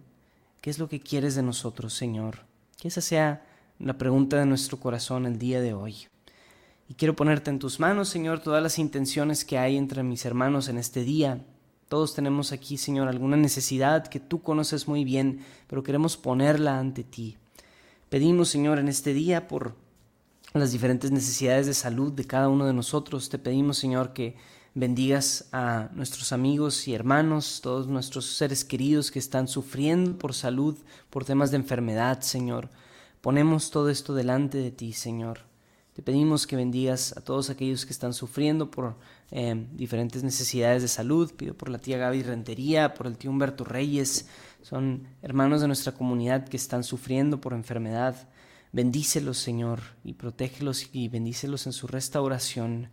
qué 0.65 0.71
es 0.71 0.79
lo 0.79 0.89
que 0.89 0.99
quieres 0.99 1.35
de 1.35 1.43
nosotros, 1.43 1.93
Señor. 1.93 2.39
Que 2.79 2.89
esa 2.89 3.03
sea 3.03 3.45
la 3.79 3.99
pregunta 3.99 4.39
de 4.39 4.47
nuestro 4.47 4.81
corazón 4.81 5.27
el 5.27 5.39
día 5.39 5.61
de 5.61 5.75
hoy. 5.75 6.07
Y 6.89 6.95
quiero 6.95 7.15
ponerte 7.15 7.51
en 7.51 7.59
tus 7.59 7.81
manos, 7.81 8.09
Señor, 8.09 8.41
todas 8.41 8.63
las 8.63 8.79
intenciones 8.79 9.45
que 9.45 9.59
hay 9.59 9.77
entre 9.77 10.03
mis 10.03 10.25
hermanos 10.25 10.69
en 10.69 10.79
este 10.79 11.05
día, 11.05 11.45
todos 11.91 12.15
tenemos 12.15 12.51
aquí, 12.51 12.79
Señor, 12.79 13.09
alguna 13.09 13.37
necesidad 13.37 14.07
que 14.07 14.21
tú 14.21 14.41
conoces 14.41 14.89
muy 14.89 15.05
bien, 15.05 15.45
pero 15.67 15.83
queremos 15.83 16.17
ponerla 16.17 16.79
ante 16.79 17.05
ti. 17.05 17.37
Pedimos, 18.09 18.49
Señor, 18.49 18.79
en 18.79 18.89
este 18.89 19.13
día 19.13 19.49
por 19.49 19.77
las 20.55 20.73
diferentes 20.73 21.11
necesidades 21.11 21.67
de 21.67 21.75
salud 21.75 22.11
de 22.11 22.25
cada 22.25 22.49
uno 22.49 22.65
de 22.65 22.73
nosotros. 22.73 23.29
Te 23.29 23.39
pedimos, 23.39 23.77
Señor, 23.77 24.15
que 24.15 24.35
bendigas 24.75 25.49
a 25.53 25.89
nuestros 25.95 26.33
amigos 26.33 26.89
y 26.89 26.95
hermanos, 26.95 27.61
todos 27.63 27.87
nuestros 27.87 28.27
seres 28.27 28.65
queridos 28.65 29.11
que 29.11 29.21
están 29.21 29.47
sufriendo 29.47 30.19
por 30.19 30.35
salud, 30.35 30.77
por 31.11 31.25
temas 31.25 31.51
de 31.53 31.59
enfermedad, 31.59 32.21
Señor. 32.21 32.71
Ponemos 33.21 33.71
todo 33.71 33.89
esto 33.89 34.15
delante 34.15 34.59
de 34.59 34.73
ti, 34.73 34.93
Señor. 34.93 35.41
Te 35.95 36.03
pedimos 36.03 36.49
que 36.49 36.57
bendigas 36.57 37.17
a 37.17 37.21
todos 37.21 37.51
aquellos 37.51 37.87
que 37.87 37.93
están 37.93 38.13
sufriendo 38.13 38.69
por 38.69 38.97
eh, 39.31 39.65
diferentes 39.75 40.25
necesidades 40.25 40.83
de 40.83 40.89
salud. 40.89 41.33
Pido 41.37 41.55
por 41.55 41.69
la 41.69 41.79
tía 41.79 41.99
Gaby 41.99 42.25
Rentería, 42.25 42.95
por 42.95 43.07
el 43.07 43.17
tío 43.17 43.31
Humberto 43.31 43.63
Reyes. 43.63 44.27
Son 44.61 45.07
hermanos 45.23 45.61
de 45.61 45.69
nuestra 45.69 45.93
comunidad 45.93 46.49
que 46.49 46.57
están 46.57 46.83
sufriendo 46.83 47.41
por 47.41 47.53
enfermedad. 47.53 48.29
Bendícelos, 48.73 49.39
Señor, 49.39 49.83
y 50.03 50.15
protégelos 50.15 50.89
y 50.93 51.07
bendícelos 51.07 51.67
en 51.67 51.73
su 51.73 51.87
restauración. 51.87 52.89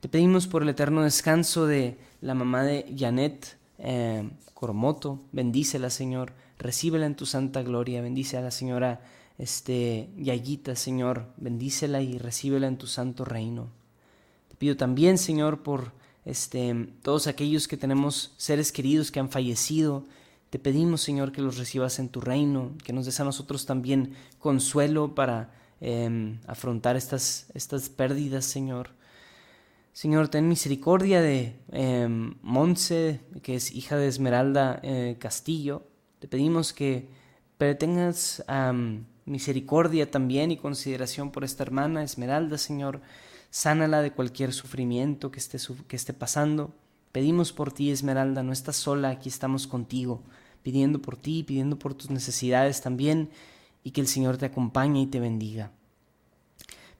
Te 0.00 0.08
pedimos 0.08 0.46
por 0.46 0.62
el 0.62 0.68
eterno 0.68 1.02
descanso 1.02 1.66
de 1.66 1.98
la 2.20 2.34
mamá 2.34 2.62
de 2.62 2.94
Janet 2.96 3.58
eh, 3.78 4.30
Coromoto. 4.54 5.20
Bendícela, 5.32 5.90
Señor. 5.90 6.34
Recíbela 6.56 7.06
en 7.06 7.16
tu 7.16 7.26
santa 7.26 7.62
gloria. 7.62 8.00
Bendice 8.00 8.36
a 8.36 8.40
la 8.40 8.52
señora 8.52 9.00
este, 9.38 10.08
Yayita, 10.16 10.74
Señor, 10.76 11.26
bendícela 11.36 12.02
y 12.02 12.18
recíbela 12.18 12.66
en 12.66 12.76
tu 12.76 12.86
santo 12.86 13.24
reino. 13.24 13.70
Te 14.48 14.56
pido 14.56 14.76
también, 14.76 15.16
Señor, 15.16 15.62
por 15.62 15.92
este, 16.24 16.90
todos 17.02 17.26
aquellos 17.26 17.68
que 17.68 17.76
tenemos 17.76 18.34
seres 18.36 18.72
queridos 18.72 19.10
que 19.10 19.20
han 19.20 19.30
fallecido. 19.30 20.04
Te 20.50 20.58
pedimos, 20.58 21.00
Señor, 21.00 21.32
que 21.32 21.42
los 21.42 21.58
recibas 21.58 21.98
en 21.98 22.08
tu 22.08 22.20
reino, 22.20 22.72
que 22.84 22.92
nos 22.92 23.06
des 23.06 23.20
a 23.20 23.24
nosotros 23.24 23.66
también 23.66 24.14
consuelo 24.38 25.14
para 25.14 25.50
em, 25.80 26.38
afrontar 26.46 26.96
estas, 26.96 27.46
estas 27.54 27.88
pérdidas, 27.88 28.44
Señor. 28.44 28.97
Señor, 29.98 30.28
ten 30.28 30.46
misericordia 30.46 31.20
de 31.20 31.58
eh, 31.72 33.18
que 33.42 33.56
es 33.56 33.72
hija 33.72 33.96
de 33.96 34.06
Esmeralda 34.06 34.78
eh, 34.84 35.16
Castillo. 35.18 35.88
Te 36.20 36.28
pedimos 36.28 36.72
que 36.72 37.08
tengas 37.80 38.44
misericordia 39.24 40.08
también 40.08 40.52
y 40.52 40.56
consideración 40.56 41.32
por 41.32 41.42
esta 41.42 41.64
hermana 41.64 42.04
Esmeralda, 42.04 42.58
Señor. 42.58 43.00
Sánala 43.50 44.00
de 44.00 44.12
cualquier 44.12 44.52
sufrimiento 44.52 45.32
que 45.32 45.40
esté, 45.40 45.58
que 45.88 45.96
esté 45.96 46.12
pasando. 46.12 46.72
Pedimos 47.10 47.52
por 47.52 47.72
ti, 47.72 47.90
Esmeralda, 47.90 48.44
no 48.44 48.52
estás 48.52 48.76
sola, 48.76 49.08
aquí 49.08 49.28
estamos 49.28 49.66
contigo, 49.66 50.22
pidiendo 50.62 51.02
por 51.02 51.16
ti, 51.16 51.42
pidiendo 51.42 51.76
por 51.76 51.94
tus 51.94 52.10
necesidades 52.10 52.82
también, 52.82 53.30
y 53.82 53.90
que 53.90 54.00
el 54.00 54.06
Señor 54.06 54.36
te 54.36 54.46
acompañe 54.46 55.02
y 55.02 55.06
te 55.08 55.18
bendiga. 55.18 55.72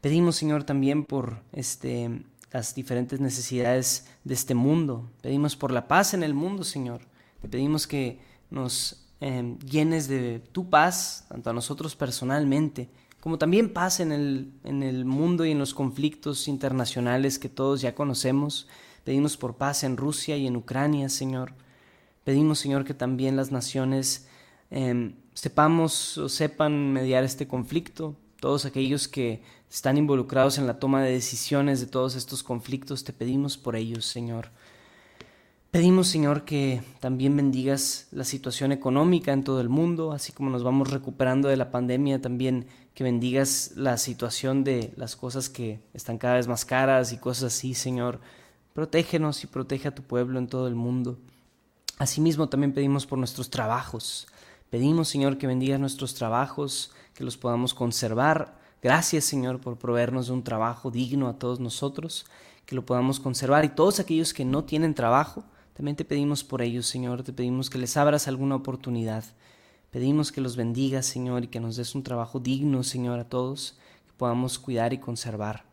Pedimos, 0.00 0.34
Señor, 0.34 0.64
también 0.64 1.04
por 1.04 1.44
este, 1.52 2.24
las 2.52 2.74
diferentes 2.74 3.20
necesidades 3.20 4.06
de 4.24 4.34
este 4.34 4.54
mundo. 4.54 5.10
Pedimos 5.20 5.56
por 5.56 5.72
la 5.72 5.88
paz 5.88 6.14
en 6.14 6.22
el 6.22 6.34
mundo, 6.34 6.64
Señor. 6.64 7.02
Te 7.40 7.48
pedimos 7.48 7.86
que 7.86 8.20
nos 8.50 9.08
Em, 9.20 9.58
llenes 9.58 10.06
de 10.06 10.38
tu 10.52 10.70
paz, 10.70 11.26
tanto 11.28 11.50
a 11.50 11.52
nosotros 11.52 11.96
personalmente, 11.96 12.88
como 13.20 13.36
también 13.36 13.72
paz 13.72 13.98
en 13.98 14.12
el, 14.12 14.52
en 14.62 14.84
el 14.84 15.04
mundo 15.04 15.44
y 15.44 15.50
en 15.50 15.58
los 15.58 15.74
conflictos 15.74 16.46
internacionales 16.46 17.40
que 17.40 17.48
todos 17.48 17.80
ya 17.80 17.96
conocemos. 17.96 18.68
Pedimos 19.02 19.36
por 19.36 19.56
paz 19.56 19.82
en 19.82 19.96
Rusia 19.96 20.36
y 20.36 20.46
en 20.46 20.54
Ucrania, 20.54 21.08
Señor. 21.08 21.54
Pedimos, 22.22 22.60
Señor, 22.60 22.84
que 22.84 22.94
también 22.94 23.34
las 23.34 23.50
naciones 23.50 24.28
em, 24.70 25.14
sepamos 25.34 26.16
o 26.18 26.28
sepan 26.28 26.92
mediar 26.92 27.24
este 27.24 27.48
conflicto. 27.48 28.14
todos 28.40 28.66
aquellos 28.66 29.08
que 29.08 29.42
están 29.70 29.98
involucrados 29.98 30.58
en 30.58 30.66
la 30.66 30.78
toma 30.78 31.02
de 31.02 31.12
decisiones 31.12 31.80
de 31.80 31.86
todos 31.86 32.16
estos 32.16 32.42
conflictos, 32.42 33.04
te 33.04 33.12
pedimos 33.12 33.56
por 33.56 33.76
ellos, 33.76 34.06
Señor. 34.06 34.50
Pedimos, 35.70 36.08
Señor, 36.08 36.46
que 36.46 36.82
también 36.98 37.36
bendigas 37.36 38.08
la 38.10 38.24
situación 38.24 38.72
económica 38.72 39.34
en 39.34 39.44
todo 39.44 39.60
el 39.60 39.68
mundo, 39.68 40.12
así 40.12 40.32
como 40.32 40.48
nos 40.48 40.62
vamos 40.62 40.90
recuperando 40.90 41.48
de 41.48 41.58
la 41.58 41.70
pandemia, 41.70 42.22
también 42.22 42.66
que 42.94 43.04
bendigas 43.04 43.72
la 43.76 43.98
situación 43.98 44.64
de 44.64 44.92
las 44.96 45.14
cosas 45.14 45.50
que 45.50 45.78
están 45.92 46.16
cada 46.16 46.36
vez 46.36 46.48
más 46.48 46.64
caras 46.64 47.12
y 47.12 47.18
cosas 47.18 47.54
así, 47.54 47.74
Señor. 47.74 48.18
Protégenos 48.72 49.44
y 49.44 49.46
protege 49.46 49.88
a 49.88 49.94
tu 49.94 50.02
pueblo 50.02 50.38
en 50.38 50.48
todo 50.48 50.68
el 50.68 50.74
mundo. 50.74 51.18
Asimismo, 51.98 52.48
también 52.48 52.72
pedimos 52.72 53.06
por 53.06 53.18
nuestros 53.18 53.50
trabajos. 53.50 54.26
Pedimos, 54.70 55.08
Señor, 55.08 55.36
que 55.36 55.46
bendigas 55.46 55.78
nuestros 55.78 56.14
trabajos, 56.14 56.92
que 57.14 57.24
los 57.24 57.36
podamos 57.36 57.74
conservar. 57.74 58.57
Gracias, 58.82 59.24
Señor, 59.24 59.60
por 59.60 59.76
proveernos 59.76 60.28
de 60.28 60.34
un 60.34 60.44
trabajo 60.44 60.90
digno 60.90 61.28
a 61.28 61.38
todos 61.38 61.58
nosotros, 61.58 62.26
que 62.64 62.76
lo 62.76 62.86
podamos 62.86 63.18
conservar. 63.18 63.64
Y 63.64 63.70
todos 63.70 63.98
aquellos 63.98 64.32
que 64.32 64.44
no 64.44 64.64
tienen 64.64 64.94
trabajo, 64.94 65.44
también 65.72 65.96
te 65.96 66.04
pedimos 66.04 66.44
por 66.44 66.62
ellos, 66.62 66.86
Señor. 66.86 67.22
Te 67.22 67.32
pedimos 67.32 67.70
que 67.70 67.78
les 67.78 67.96
abras 67.96 68.28
alguna 68.28 68.54
oportunidad. 68.56 69.24
Pedimos 69.90 70.32
que 70.32 70.40
los 70.40 70.56
bendigas, 70.56 71.06
Señor, 71.06 71.44
y 71.44 71.48
que 71.48 71.60
nos 71.60 71.76
des 71.76 71.94
un 71.94 72.02
trabajo 72.02 72.40
digno, 72.40 72.84
Señor, 72.84 73.18
a 73.18 73.28
todos, 73.28 73.78
que 74.06 74.12
podamos 74.16 74.58
cuidar 74.58 74.92
y 74.92 74.98
conservar. 74.98 75.64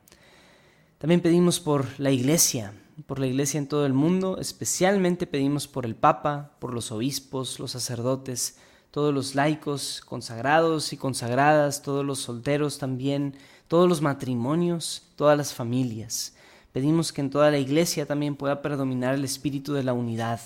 También 0.97 1.21
pedimos 1.21 1.59
por 1.59 1.99
la 1.99 2.11
iglesia, 2.11 2.73
por 3.05 3.19
la 3.19 3.27
iglesia 3.27 3.57
en 3.57 3.67
todo 3.67 3.85
el 3.85 3.93
mundo, 3.93 4.37
especialmente 4.39 5.27
pedimos 5.27 5.67
por 5.67 5.85
el 5.85 5.95
Papa, 5.95 6.55
por 6.59 6.73
los 6.73 6.91
obispos, 6.91 7.59
los 7.59 7.71
sacerdotes, 7.71 8.57
todos 8.95 9.13
los 9.13 9.36
laicos 9.36 10.01
consagrados 10.05 10.93
y 10.93 10.95
consagradas, 10.95 11.81
todos 11.81 12.05
los 12.05 12.19
solteros 12.19 12.77
también, 12.77 13.36
todos 13.67 13.89
los 13.89 14.01
matrimonios, 14.01 15.03
todas 15.17 15.38
las 15.38 15.53
familias. 15.53 16.34
Pedimos 16.71 17.12
que 17.12 17.19
en 17.19 17.29
toda 17.29 17.51
la 17.51 17.58
iglesia 17.58 18.05
también 18.05 18.38
pueda 18.38 18.62
predominar 18.62 19.13
el 19.13 19.25
espíritu 19.25 19.73
de 19.73 19.84
la 19.84 19.91
unidad, 19.91 20.39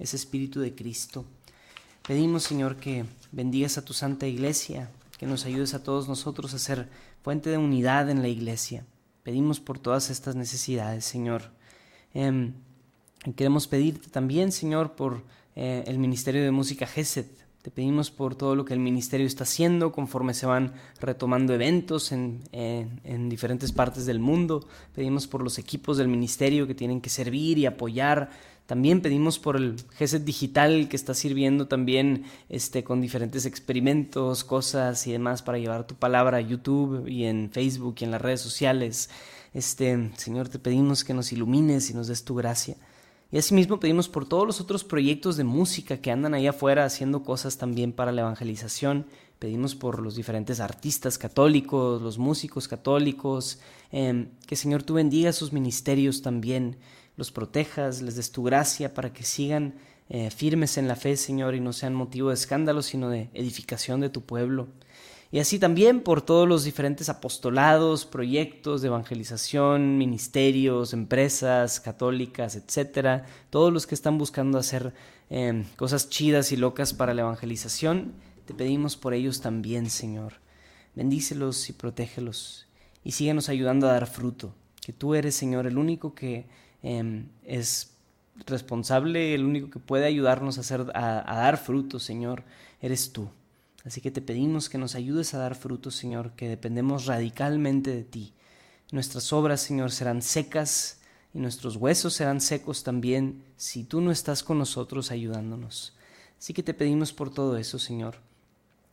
ese 0.00 0.16
espíritu 0.16 0.58
de 0.58 0.74
Cristo. 0.74 1.24
Pedimos, 2.04 2.42
Señor, 2.42 2.74
que 2.74 3.04
bendigas 3.30 3.78
a 3.78 3.84
tu 3.84 3.92
santa 3.92 4.26
iglesia, 4.26 4.90
que 5.16 5.26
nos 5.26 5.44
ayudes 5.44 5.72
a 5.72 5.84
todos 5.84 6.08
nosotros 6.08 6.54
a 6.54 6.58
ser 6.58 6.88
fuente 7.22 7.50
de 7.50 7.58
unidad 7.58 8.10
en 8.10 8.20
la 8.20 8.26
iglesia. 8.26 8.84
Pedimos 9.22 9.60
por 9.60 9.78
todas 9.78 10.10
estas 10.10 10.34
necesidades, 10.34 11.04
Señor. 11.04 11.52
Em, 12.14 12.54
queremos 13.36 13.68
pedirte 13.68 14.08
también, 14.08 14.50
Señor, 14.50 14.96
por 14.96 15.22
eh, 15.54 15.84
el 15.86 16.00
Ministerio 16.00 16.42
de 16.42 16.50
Música 16.50 16.84
GESED, 16.88 17.41
te 17.62 17.70
pedimos 17.70 18.10
por 18.10 18.34
todo 18.34 18.56
lo 18.56 18.64
que 18.64 18.74
el 18.74 18.80
ministerio 18.80 19.24
está 19.24 19.44
haciendo 19.44 19.92
conforme 19.92 20.34
se 20.34 20.46
van 20.46 20.72
retomando 21.00 21.54
eventos 21.54 22.10
en, 22.10 22.42
en, 22.50 23.28
diferentes 23.28 23.70
partes 23.70 24.04
del 24.04 24.18
mundo. 24.18 24.66
Pedimos 24.96 25.28
por 25.28 25.44
los 25.44 25.58
equipos 25.58 25.96
del 25.96 26.08
ministerio 26.08 26.66
que 26.66 26.74
tienen 26.74 27.00
que 27.00 27.08
servir 27.08 27.58
y 27.58 27.66
apoyar. 27.66 28.30
También 28.66 29.00
pedimos 29.00 29.38
por 29.38 29.54
el 29.54 29.76
GESET 29.96 30.24
digital 30.24 30.88
que 30.88 30.96
está 30.96 31.14
sirviendo 31.14 31.68
también 31.68 32.24
este, 32.48 32.82
con 32.82 33.00
diferentes 33.00 33.46
experimentos, 33.46 34.42
cosas 34.42 35.06
y 35.06 35.12
demás 35.12 35.42
para 35.42 35.58
llevar 35.58 35.86
tu 35.86 35.94
palabra 35.94 36.38
a 36.38 36.40
YouTube 36.40 37.06
y 37.06 37.26
en 37.26 37.48
Facebook 37.52 37.94
y 38.00 38.04
en 38.04 38.10
las 38.10 38.22
redes 38.22 38.40
sociales. 38.40 39.08
Este, 39.54 40.10
Señor, 40.16 40.48
te 40.48 40.58
pedimos 40.58 41.04
que 41.04 41.14
nos 41.14 41.32
ilumines 41.32 41.90
y 41.90 41.94
nos 41.94 42.08
des 42.08 42.24
tu 42.24 42.34
gracia. 42.34 42.76
Y 43.32 43.38
asimismo 43.38 43.80
pedimos 43.80 44.10
por 44.10 44.28
todos 44.28 44.46
los 44.46 44.60
otros 44.60 44.84
proyectos 44.84 45.38
de 45.38 45.44
música 45.44 45.96
que 45.96 46.10
andan 46.10 46.34
ahí 46.34 46.46
afuera 46.46 46.84
haciendo 46.84 47.22
cosas 47.22 47.56
también 47.56 47.92
para 47.92 48.12
la 48.12 48.20
evangelización. 48.20 49.06
Pedimos 49.38 49.74
por 49.74 50.02
los 50.02 50.16
diferentes 50.16 50.60
artistas 50.60 51.16
católicos, 51.16 52.02
los 52.02 52.18
músicos 52.18 52.68
católicos, 52.68 53.58
em, 53.90 54.28
que 54.46 54.54
Señor 54.54 54.82
tú 54.82 54.94
bendiga 54.94 55.32
sus 55.32 55.50
ministerios 55.50 56.20
también, 56.20 56.76
los 57.16 57.32
protejas, 57.32 58.02
les 58.02 58.16
des 58.16 58.32
tu 58.32 58.42
gracia 58.42 58.92
para 58.92 59.14
que 59.14 59.24
sigan 59.24 59.76
eh, 60.10 60.30
firmes 60.30 60.76
en 60.76 60.86
la 60.86 60.96
fe, 60.96 61.16
Señor, 61.16 61.54
y 61.54 61.60
no 61.60 61.72
sean 61.72 61.94
motivo 61.94 62.28
de 62.28 62.34
escándalo, 62.34 62.82
sino 62.82 63.08
de 63.08 63.30
edificación 63.32 64.00
de 64.00 64.10
tu 64.10 64.20
pueblo 64.20 64.68
y 65.32 65.38
así 65.38 65.58
también 65.58 66.02
por 66.02 66.20
todos 66.20 66.46
los 66.46 66.62
diferentes 66.62 67.08
apostolados, 67.08 68.04
proyectos 68.04 68.82
de 68.82 68.88
evangelización, 68.88 69.96
ministerios, 69.96 70.92
empresas 70.92 71.80
católicas, 71.80 72.54
etcétera, 72.54 73.24
todos 73.48 73.72
los 73.72 73.86
que 73.86 73.94
están 73.94 74.18
buscando 74.18 74.58
hacer 74.58 74.92
em, 75.30 75.64
cosas 75.76 76.10
chidas 76.10 76.52
y 76.52 76.58
locas 76.58 76.92
para 76.92 77.14
la 77.14 77.22
evangelización, 77.22 78.12
te 78.44 78.52
pedimos 78.52 78.98
por 78.98 79.14
ellos 79.14 79.40
también, 79.40 79.88
Señor. 79.88 80.34
Bendícelos 80.94 81.70
y 81.70 81.72
protégelos 81.72 82.66
y 83.02 83.12
síguenos 83.12 83.48
ayudando 83.48 83.88
a 83.88 83.92
dar 83.92 84.06
fruto, 84.06 84.54
que 84.84 84.92
tú 84.92 85.14
eres, 85.14 85.34
Señor, 85.34 85.66
el 85.66 85.78
único 85.78 86.14
que 86.14 86.44
em, 86.82 87.28
es 87.42 87.96
responsable, 88.44 89.34
el 89.34 89.46
único 89.46 89.70
que 89.70 89.78
puede 89.78 90.04
ayudarnos 90.04 90.58
a, 90.58 90.60
hacer, 90.60 90.84
a 90.94 91.36
dar 91.36 91.56
fruto, 91.56 91.98
Señor, 91.98 92.44
eres 92.82 93.14
tú. 93.14 93.30
Así 93.84 94.00
que 94.00 94.10
te 94.10 94.22
pedimos 94.22 94.68
que 94.68 94.78
nos 94.78 94.94
ayudes 94.94 95.34
a 95.34 95.38
dar 95.38 95.54
frutos, 95.54 95.96
Señor, 95.96 96.32
que 96.32 96.48
dependemos 96.48 97.06
radicalmente 97.06 97.90
de 97.90 98.04
ti. 98.04 98.32
Nuestras 98.92 99.32
obras, 99.32 99.60
Señor, 99.60 99.90
serán 99.90 100.22
secas 100.22 101.00
y 101.34 101.38
nuestros 101.38 101.76
huesos 101.76 102.14
serán 102.14 102.40
secos 102.40 102.84
también 102.84 103.42
si 103.56 103.84
tú 103.84 104.00
no 104.00 104.12
estás 104.12 104.42
con 104.42 104.58
nosotros 104.58 105.10
ayudándonos. 105.10 105.94
Así 106.38 106.52
que 106.52 106.62
te 106.62 106.74
pedimos 106.74 107.12
por 107.12 107.32
todo 107.32 107.56
eso, 107.56 107.78
Señor. 107.78 108.16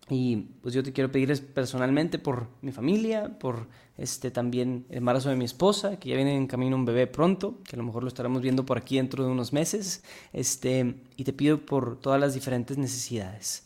Y 0.10 0.38
pues 0.62 0.74
yo 0.74 0.82
te 0.82 0.92
quiero 0.92 1.12
pedir 1.12 1.54
personalmente 1.54 2.18
por 2.18 2.48
mi 2.62 2.72
familia, 2.72 3.38
por 3.38 3.68
este 3.98 4.32
también 4.32 4.86
el 4.90 4.98
embarazo 4.98 5.30
de 5.30 5.36
mi 5.36 5.46
esposa, 5.46 6.00
que 6.00 6.10
ya 6.10 6.16
viene 6.16 6.36
en 6.36 6.48
camino 6.48 6.76
un 6.76 6.86
bebé 6.86 7.06
pronto, 7.06 7.60
que 7.64 7.76
a 7.76 7.78
lo 7.78 7.84
mejor 7.84 8.04
lo 8.04 8.08
estaremos 8.08 8.42
viendo 8.42 8.66
por 8.66 8.78
aquí 8.78 8.98
dentro 8.98 9.24
de 9.24 9.30
unos 9.30 9.54
meses. 9.54 10.04
Este, 10.34 10.96
y 11.16 11.24
te 11.26 11.34
pido 11.34 11.64
por 11.64 12.00
todas 12.00 12.20
las 12.20 12.34
diferentes 12.34 12.78
necesidades. 12.78 13.66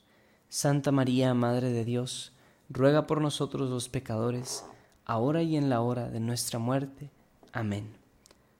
Santa 0.53 0.91
María, 0.91 1.33
Madre 1.33 1.71
de 1.71 1.85
Dios, 1.85 2.33
ruega 2.67 3.07
por 3.07 3.21
nosotros 3.21 3.69
los 3.69 3.87
pecadores, 3.87 4.65
ahora 5.05 5.43
y 5.43 5.55
en 5.55 5.69
la 5.69 5.79
hora 5.79 6.09
de 6.09 6.19
nuestra 6.19 6.59
muerte. 6.59 7.09
Amén. 7.53 7.93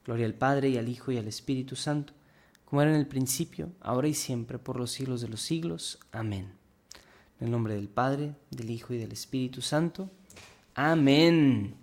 Gloria 0.05 0.25
al 0.25 0.33
Padre 0.33 0.69
y 0.69 0.77
al 0.77 0.87
Hijo 0.87 1.11
y 1.11 1.17
al 1.17 1.27
Espíritu 1.27 1.75
Santo, 1.75 2.13
como 2.63 2.81
era 2.81 2.91
en 2.91 2.97
el 2.97 3.07
principio, 3.07 3.73
ahora 3.81 4.07
y 4.07 4.13
siempre, 4.13 4.57
por 4.57 4.77
los 4.77 4.89
siglos 4.89 5.19
de 5.19 5.27
los 5.27 5.41
siglos. 5.41 5.99
Amén. 6.13 6.53
En 7.41 7.47
el 7.47 7.51
nombre 7.51 7.75
del 7.75 7.89
Padre, 7.89 8.35
del 8.51 8.69
Hijo 8.69 8.93
y 8.93 8.97
del 8.97 9.11
Espíritu 9.11 9.61
Santo. 9.61 10.09
Amén. 10.73 11.75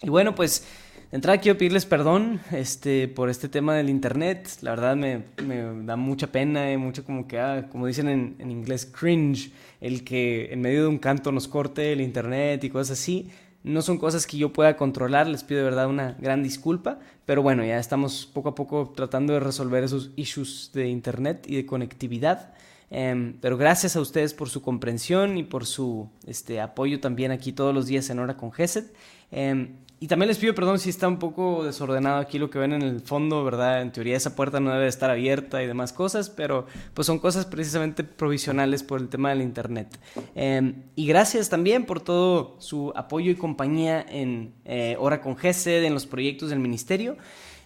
Y 0.00 0.08
bueno, 0.08 0.34
pues 0.34 0.64
de 1.10 1.16
entrada 1.16 1.38
quiero 1.38 1.58
pedirles 1.58 1.86
perdón 1.86 2.40
este, 2.52 3.08
por 3.08 3.30
este 3.30 3.48
tema 3.48 3.74
del 3.74 3.90
internet. 3.90 4.48
La 4.60 4.70
verdad 4.70 4.94
me, 4.94 5.24
me 5.44 5.84
da 5.84 5.96
mucha 5.96 6.28
pena 6.28 6.72
y 6.72 6.76
mucho 6.76 7.04
como 7.04 7.26
que, 7.26 7.40
ah, 7.40 7.68
como 7.70 7.86
dicen 7.86 8.08
en, 8.08 8.36
en, 8.38 8.50
inglés, 8.50 8.86
cringe, 8.86 9.50
el 9.80 10.04
que 10.04 10.52
en 10.52 10.60
medio 10.60 10.82
de 10.82 10.88
un 10.88 10.98
canto 10.98 11.32
nos 11.32 11.48
corte 11.48 11.92
el 11.92 12.00
internet 12.00 12.62
y 12.62 12.70
cosas 12.70 12.98
así. 12.98 13.28
No 13.62 13.82
son 13.82 13.98
cosas 13.98 14.26
que 14.26 14.38
yo 14.38 14.52
pueda 14.52 14.76
controlar, 14.76 15.26
les 15.26 15.44
pido 15.44 15.58
de 15.58 15.64
verdad 15.64 15.88
una 15.88 16.16
gran 16.18 16.42
disculpa, 16.42 16.98
pero 17.26 17.42
bueno, 17.42 17.62
ya 17.64 17.78
estamos 17.78 18.24
poco 18.32 18.50
a 18.50 18.54
poco 18.54 18.92
tratando 18.96 19.34
de 19.34 19.40
resolver 19.40 19.84
esos 19.84 20.12
issues 20.16 20.70
de 20.72 20.88
internet 20.88 21.44
y 21.46 21.56
de 21.56 21.66
conectividad. 21.66 22.54
Em, 22.88 23.34
pero 23.40 23.56
gracias 23.56 23.96
a 23.96 24.00
ustedes 24.00 24.32
por 24.32 24.48
su 24.48 24.62
comprensión 24.62 25.36
y 25.36 25.42
por 25.42 25.66
su 25.66 26.08
este, 26.26 26.60
apoyo 26.60 27.00
también 27.00 27.32
aquí 27.32 27.52
todos 27.52 27.74
los 27.74 27.86
días 27.86 28.08
en 28.10 28.18
Hora 28.18 28.36
con 28.36 28.50
GESET. 28.50 28.94
Em, 29.30 29.76
y 30.02 30.06
también 30.06 30.28
les 30.28 30.38
pido 30.38 30.54
perdón 30.54 30.78
si 30.78 30.88
está 30.88 31.06
un 31.06 31.18
poco 31.18 31.62
desordenado 31.62 32.20
aquí 32.20 32.38
lo 32.38 32.48
que 32.48 32.58
ven 32.58 32.72
en 32.72 32.80
el 32.80 33.02
fondo, 33.02 33.44
¿verdad? 33.44 33.82
En 33.82 33.92
teoría 33.92 34.16
esa 34.16 34.34
puerta 34.34 34.58
no 34.58 34.72
debe 34.72 34.88
estar 34.88 35.10
abierta 35.10 35.62
y 35.62 35.66
demás 35.66 35.92
cosas, 35.92 36.30
pero 36.30 36.66
pues 36.94 37.04
son 37.06 37.18
cosas 37.18 37.44
precisamente 37.44 38.02
provisionales 38.02 38.82
por 38.82 38.98
el 38.98 39.10
tema 39.10 39.28
del 39.28 39.42
Internet. 39.42 40.00
Em, 40.34 40.84
y 40.96 41.06
gracias 41.06 41.50
también 41.50 41.84
por 41.84 42.00
todo 42.00 42.56
su 42.60 42.94
apoyo 42.96 43.30
y 43.30 43.34
compañía 43.34 44.00
en 44.08 44.54
eh, 44.64 44.96
Hora 44.98 45.20
con 45.20 45.36
GESED, 45.36 45.84
en 45.84 45.92
los 45.92 46.06
proyectos 46.06 46.48
del 46.48 46.60
ministerio. 46.60 47.18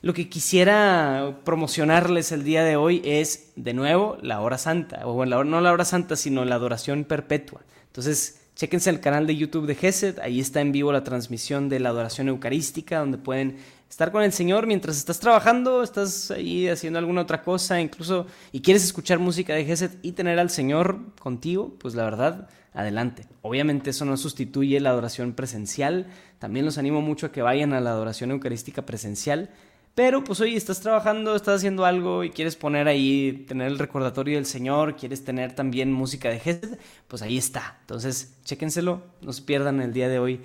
Lo 0.02 0.12
que 0.12 0.28
quisiera 0.28 1.38
promocionarles 1.44 2.32
el 2.32 2.42
día 2.42 2.64
de 2.64 2.74
hoy 2.74 3.00
es, 3.04 3.52
de 3.54 3.74
nuevo, 3.74 4.18
la 4.22 4.40
hora 4.40 4.58
santa, 4.58 5.06
o 5.06 5.12
bueno, 5.12 5.44
no 5.44 5.60
la 5.60 5.72
hora 5.72 5.84
santa, 5.84 6.16
sino 6.16 6.44
la 6.44 6.56
adoración 6.56 7.04
perpetua. 7.04 7.62
Entonces, 7.86 8.43
Chéquense 8.56 8.88
el 8.88 9.00
canal 9.00 9.26
de 9.26 9.34
YouTube 9.34 9.66
de 9.66 9.74
Gesed, 9.74 10.20
ahí 10.20 10.38
está 10.38 10.60
en 10.60 10.70
vivo 10.70 10.92
la 10.92 11.02
transmisión 11.02 11.68
de 11.68 11.80
la 11.80 11.88
adoración 11.88 12.28
eucarística, 12.28 13.00
donde 13.00 13.18
pueden 13.18 13.56
estar 13.90 14.12
con 14.12 14.22
el 14.22 14.32
Señor 14.32 14.68
mientras 14.68 14.96
estás 14.96 15.18
trabajando, 15.18 15.82
estás 15.82 16.30
ahí 16.30 16.68
haciendo 16.68 17.00
alguna 17.00 17.22
otra 17.22 17.42
cosa, 17.42 17.80
incluso, 17.80 18.26
y 18.52 18.60
quieres 18.60 18.84
escuchar 18.84 19.18
música 19.18 19.54
de 19.54 19.64
Gesed 19.64 19.98
y 20.02 20.12
tener 20.12 20.38
al 20.38 20.50
Señor 20.50 21.00
contigo, 21.18 21.74
pues 21.80 21.96
la 21.96 22.04
verdad, 22.04 22.48
adelante. 22.72 23.26
Obviamente 23.42 23.90
eso 23.90 24.04
no 24.04 24.16
sustituye 24.16 24.78
la 24.78 24.90
adoración 24.90 25.32
presencial, 25.32 26.06
también 26.38 26.64
los 26.64 26.78
animo 26.78 27.00
mucho 27.00 27.26
a 27.26 27.32
que 27.32 27.42
vayan 27.42 27.72
a 27.72 27.80
la 27.80 27.90
adoración 27.90 28.30
eucarística 28.30 28.86
presencial, 28.86 29.50
pero 29.94 30.24
pues 30.24 30.40
hoy 30.40 30.56
estás 30.56 30.80
trabajando, 30.80 31.36
estás 31.36 31.56
haciendo 31.56 31.84
algo 31.84 32.24
y 32.24 32.30
quieres 32.30 32.56
poner 32.56 32.88
ahí, 32.88 33.44
tener 33.46 33.68
el 33.68 33.78
recordatorio 33.78 34.36
del 34.36 34.46
Señor, 34.46 34.96
quieres 34.96 35.24
tener 35.24 35.54
también 35.54 35.92
música 35.92 36.28
de 36.30 36.40
Gesed, 36.40 36.78
pues 37.06 37.22
ahí 37.22 37.38
está. 37.38 37.78
Entonces, 37.82 38.36
chéquenselo, 38.44 39.02
no 39.20 39.32
se 39.32 39.42
pierdan 39.42 39.80
el 39.80 39.92
día 39.92 40.08
de 40.08 40.18
hoy 40.18 40.40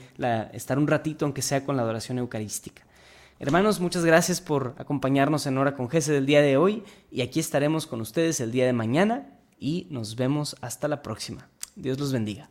estar 0.53 0.77
un 0.77 0.87
ratito, 0.87 1.25
aunque 1.25 1.41
sea 1.41 1.65
con 1.65 1.77
la 1.77 1.81
adoración 1.81 2.19
eucarística. 2.19 2.83
Hermanos, 3.39 3.79
muchas 3.79 4.05
gracias 4.05 4.41
por 4.41 4.75
acompañarnos 4.77 5.47
en 5.47 5.57
Hora 5.57 5.73
con 5.73 5.89
Gesed 5.89 6.13
el 6.13 6.25
día 6.25 6.41
de 6.41 6.57
hoy 6.57 6.83
y 7.09 7.21
aquí 7.21 7.39
estaremos 7.39 7.87
con 7.87 8.01
ustedes 8.01 8.41
el 8.41 8.51
día 8.51 8.65
de 8.65 8.73
mañana 8.73 9.29
y 9.57 9.87
nos 9.89 10.15
vemos 10.15 10.57
hasta 10.61 10.87
la 10.87 11.01
próxima. 11.01 11.47
Dios 11.75 11.97
los 11.99 12.11
bendiga. 12.11 12.49